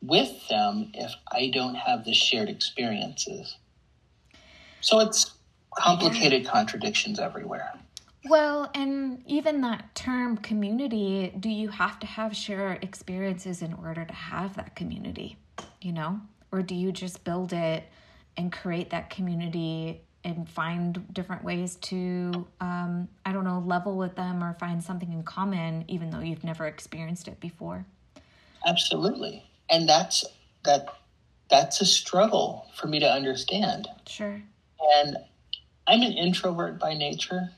[0.00, 3.56] with them if I don't have the shared experiences?
[4.80, 5.32] So it's
[5.76, 7.72] complicated contradictions everywhere.
[8.24, 14.04] Well, and even that term community, do you have to have shared experiences in order
[14.04, 15.36] to have that community?
[15.80, 16.20] You know?
[16.50, 17.84] Or do you just build it
[18.36, 24.14] and create that community and find different ways to um, i don't know level with
[24.14, 27.84] them or find something in common even though you've never experienced it before
[28.66, 30.24] absolutely and that's
[30.64, 30.88] that
[31.50, 34.40] that's a struggle for me to understand sure
[34.96, 35.16] and
[35.86, 37.50] i'm an introvert by nature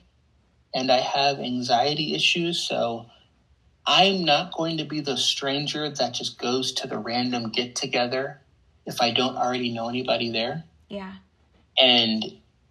[0.74, 3.06] and i have anxiety issues so
[3.86, 8.40] i'm not going to be the stranger that just goes to the random get together
[8.86, 11.14] if i don't already know anybody there yeah
[11.80, 12.24] and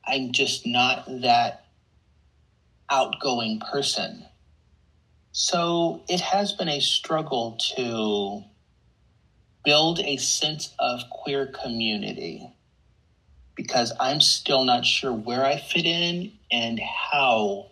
[0.10, 1.66] I'm just not that
[2.89, 4.26] outgoing person.
[5.32, 8.43] So it has been a struggle to
[9.64, 12.50] build a sense of queer community
[13.56, 17.69] because I'm still not sure where I fit in and how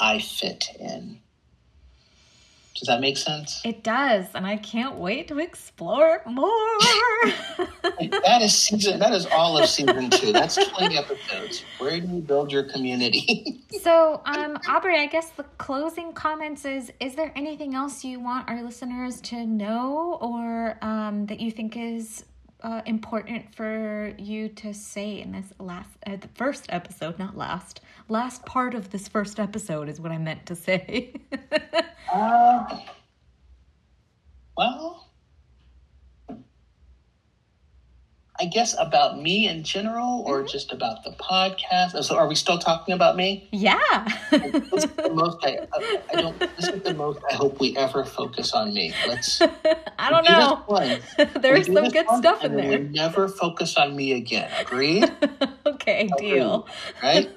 [0.00, 1.20] I fit in.
[2.80, 3.60] Does that make sense?
[3.62, 6.48] It does, and I can't wait to explore more.
[8.00, 8.98] that is season.
[8.98, 10.32] That is all of season two.
[10.32, 11.62] That's twenty episodes.
[11.76, 13.60] Where do you build your community?
[13.82, 18.48] so, um, Aubrey, I guess the closing comments is: Is there anything else you want
[18.48, 22.24] our listeners to know, or um, that you think is
[22.62, 27.80] uh, important for you to say in this last, uh, the first episode, not last,
[28.08, 31.14] last part of this first episode is what I meant to say.
[32.12, 32.78] uh,
[34.56, 35.09] well,
[38.40, 40.46] I guess about me in general, or mm-hmm.
[40.46, 42.02] just about the podcast.
[42.02, 43.46] So, are we still talking about me?
[43.52, 43.78] Yeah.
[44.30, 45.58] this is the most I,
[46.10, 46.38] I, don't.
[46.56, 48.94] This is the most I hope we ever focus on me.
[49.06, 49.42] Let's.
[49.98, 51.28] I don't know.
[51.40, 52.78] There's some good stuff in there.
[52.78, 54.50] We never focus on me again.
[54.58, 55.12] Agreed.
[55.66, 56.30] okay, Agreed.
[56.30, 56.66] deal.
[57.02, 57.28] Right.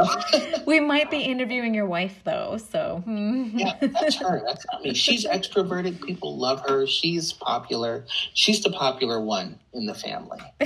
[0.66, 3.00] we might be interviewing your wife though, so.
[3.04, 3.56] Hmm.
[3.56, 4.42] yeah, that's her.
[4.44, 4.94] That's not me.
[4.94, 6.02] She's extroverted.
[6.04, 6.84] People love her.
[6.88, 8.06] She's popular.
[8.34, 10.40] She's the popular one in the family.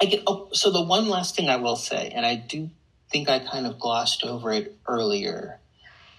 [0.00, 2.70] I get, oh, so the one last thing I will say, and I do
[3.10, 5.58] think I kind of glossed over it earlier,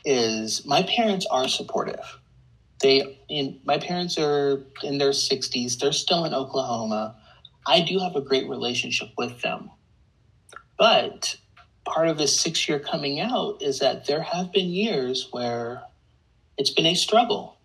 [0.04, 2.20] is my parents are supportive.
[2.82, 5.80] They, in, my parents are in their 60s.
[5.80, 7.16] They're still in Oklahoma.
[7.68, 9.70] I do have a great relationship with them.
[10.78, 11.36] But
[11.86, 15.84] part of this six year coming out is that there have been years where
[16.58, 17.58] it's been a struggle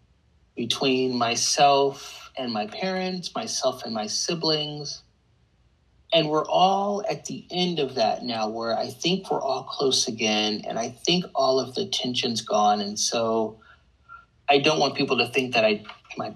[0.56, 5.02] between myself and my parents, myself and my siblings.
[6.12, 10.06] And we're all at the end of that now where I think we're all close
[10.06, 10.62] again.
[10.66, 12.80] And I think all of the tension's gone.
[12.80, 13.58] And so
[14.48, 15.82] I don't want people to think that I,
[16.16, 16.34] my,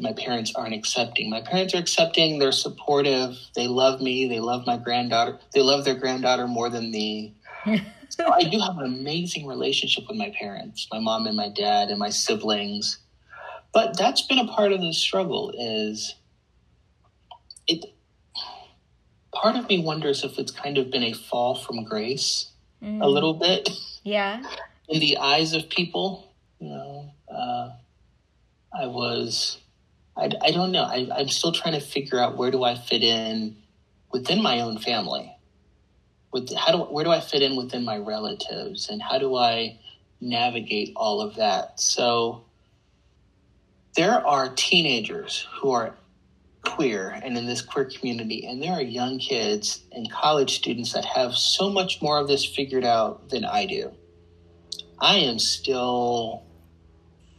[0.00, 1.30] my parents aren't accepting.
[1.30, 2.38] My parents are accepting.
[2.38, 3.36] They're supportive.
[3.54, 4.26] They love me.
[4.26, 5.38] They love my granddaughter.
[5.54, 7.36] They love their granddaughter more than me.
[8.08, 11.88] so I do have an amazing relationship with my parents, my mom and my dad
[11.88, 12.98] and my siblings.
[13.72, 16.14] But that's been a part of the struggle is
[17.66, 17.84] it
[19.32, 22.50] part of me wonders if it's kind of been a fall from grace
[22.82, 23.02] mm.
[23.02, 23.70] a little bit.
[24.02, 24.42] Yeah.
[24.88, 27.70] In the eyes of people, you know, uh,
[28.76, 29.58] I was,
[30.16, 30.82] I, I don't know.
[30.82, 33.56] I, I'm still trying to figure out where do I fit in
[34.12, 35.36] within my own family.
[36.32, 39.80] With how do where do I fit in within my relatives, and how do I
[40.20, 41.80] navigate all of that?
[41.80, 42.44] So
[43.96, 45.94] there are teenagers who are
[46.62, 51.04] queer and in this queer community, and there are young kids and college students that
[51.04, 53.92] have so much more of this figured out than I do.
[54.98, 56.42] I am still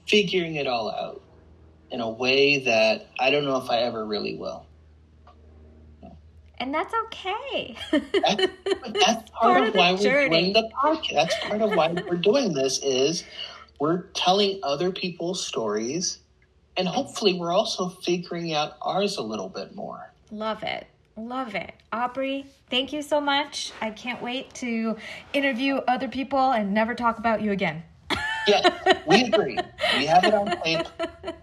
[0.07, 1.21] figuring it all out
[1.91, 4.65] in a way that I don't know if I ever really will.
[6.57, 7.75] And that's okay.
[7.91, 8.47] that's,
[8.93, 11.13] that's part, part, of, of why we're doing the podcast.
[11.13, 13.23] That's part of why we're doing this is
[13.79, 16.19] we're telling other people's stories
[16.78, 20.11] and hopefully we're also figuring out ours a little bit more.
[20.32, 20.88] Love it.
[21.17, 21.74] Love it.
[21.91, 23.74] Aubrey, thank you so much.
[23.82, 24.97] I can't wait to
[25.34, 27.84] interview other people and never talk about you again.
[28.47, 29.57] yeah, we agree.
[29.97, 30.88] We have it on tape.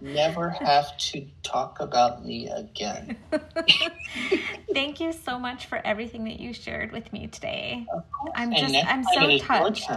[0.01, 3.17] Never have to talk about me again.
[4.73, 7.87] Thank you so much for everything that you shared with me today.
[8.35, 9.91] I'm just I'm so touched.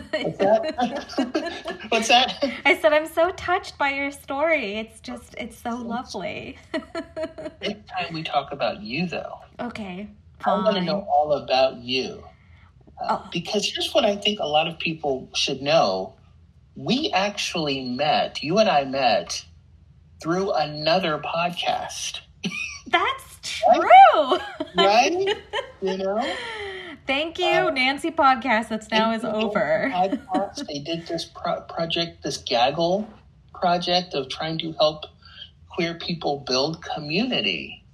[0.00, 1.86] What's that?
[1.88, 2.44] What's that?
[2.64, 4.74] I said I'm so touched by your story.
[4.76, 6.58] It's just it's so lovely.
[7.62, 9.38] Next time we talk about you though.
[9.60, 10.08] Okay.
[10.40, 10.60] Fine.
[10.60, 12.24] I want to know all about you.
[13.00, 13.28] Uh, oh.
[13.32, 16.14] Because here's what I think a lot of people should know.
[16.76, 19.44] We actually met, you and I met
[20.20, 22.20] through another podcast.
[22.88, 24.38] That's true.
[24.76, 25.36] right?
[25.82, 26.34] You know?
[27.06, 28.68] Thank you, uh, Nancy podcast.
[28.68, 29.92] That's now is over.
[30.68, 33.08] They did this pro- project, this gaggle
[33.52, 35.04] project of trying to help
[35.68, 37.84] queer people build community.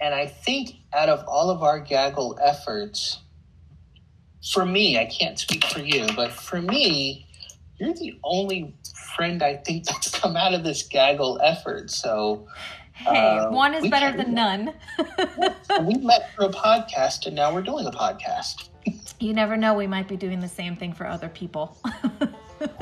[0.00, 3.20] And I think out of all of our gaggle efforts,
[4.52, 7.26] for me, I can't speak for you, but for me,
[7.78, 8.74] you're the only
[9.16, 11.90] friend I think that's come out of this gaggle effort.
[11.90, 12.46] So
[12.94, 14.72] Hey, uh, one is better than none.
[15.82, 18.68] we met through a podcast, and now we're doing a podcast.
[19.18, 21.76] you never know; we might be doing the same thing for other people.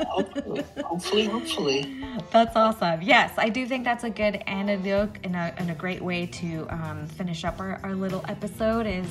[0.07, 2.05] hopefully, hopefully, hopefully.
[2.31, 3.01] That's awesome.
[3.01, 6.67] Yes, I do think that's a good anecdote and a, and a great way to
[6.69, 8.85] um, finish up our, our little episode.
[8.85, 9.07] Is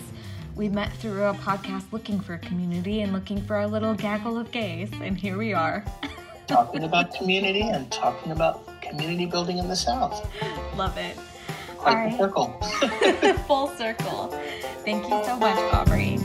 [0.55, 4.39] we met through a podcast looking for a community and looking for our little gaggle
[4.39, 5.85] of gays, and here we are.
[6.47, 10.29] talking about community and talking about community building in the South.
[10.77, 11.17] Love it.
[11.77, 12.19] Quite right.
[12.19, 12.49] circle.
[13.47, 14.29] Full circle.
[14.85, 16.19] Thank you so much, Aubrey.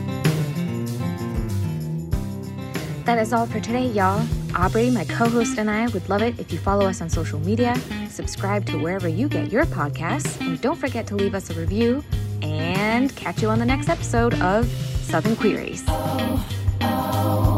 [3.04, 4.24] That is all for today, y'all.
[4.54, 7.40] Aubrey, my co host, and I would love it if you follow us on social
[7.40, 7.74] media,
[8.10, 12.04] subscribe to wherever you get your podcasts, and don't forget to leave us a review.
[12.42, 14.66] And catch you on the next episode of
[15.02, 15.84] Southern Queries.
[15.88, 16.48] Oh,
[16.82, 17.57] oh.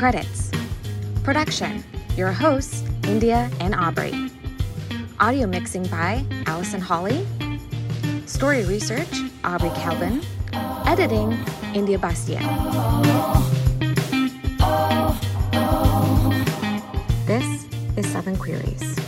[0.00, 0.50] Credits
[1.22, 1.84] Production
[2.16, 4.30] Your hosts, India and Aubrey.
[5.20, 7.26] Audio mixing by Allison Holly.
[8.24, 9.12] Story research,
[9.44, 10.22] Aubrey Calvin.
[10.86, 11.38] Editing,
[11.74, 12.42] India Bastian.
[17.26, 17.66] This
[17.98, 18.99] is Southern Queries.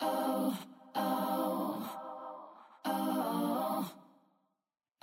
[0.00, 0.58] Oh,
[0.94, 1.90] oh,
[2.84, 3.92] oh.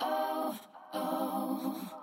[0.00, 0.60] oh,
[0.94, 1.95] oh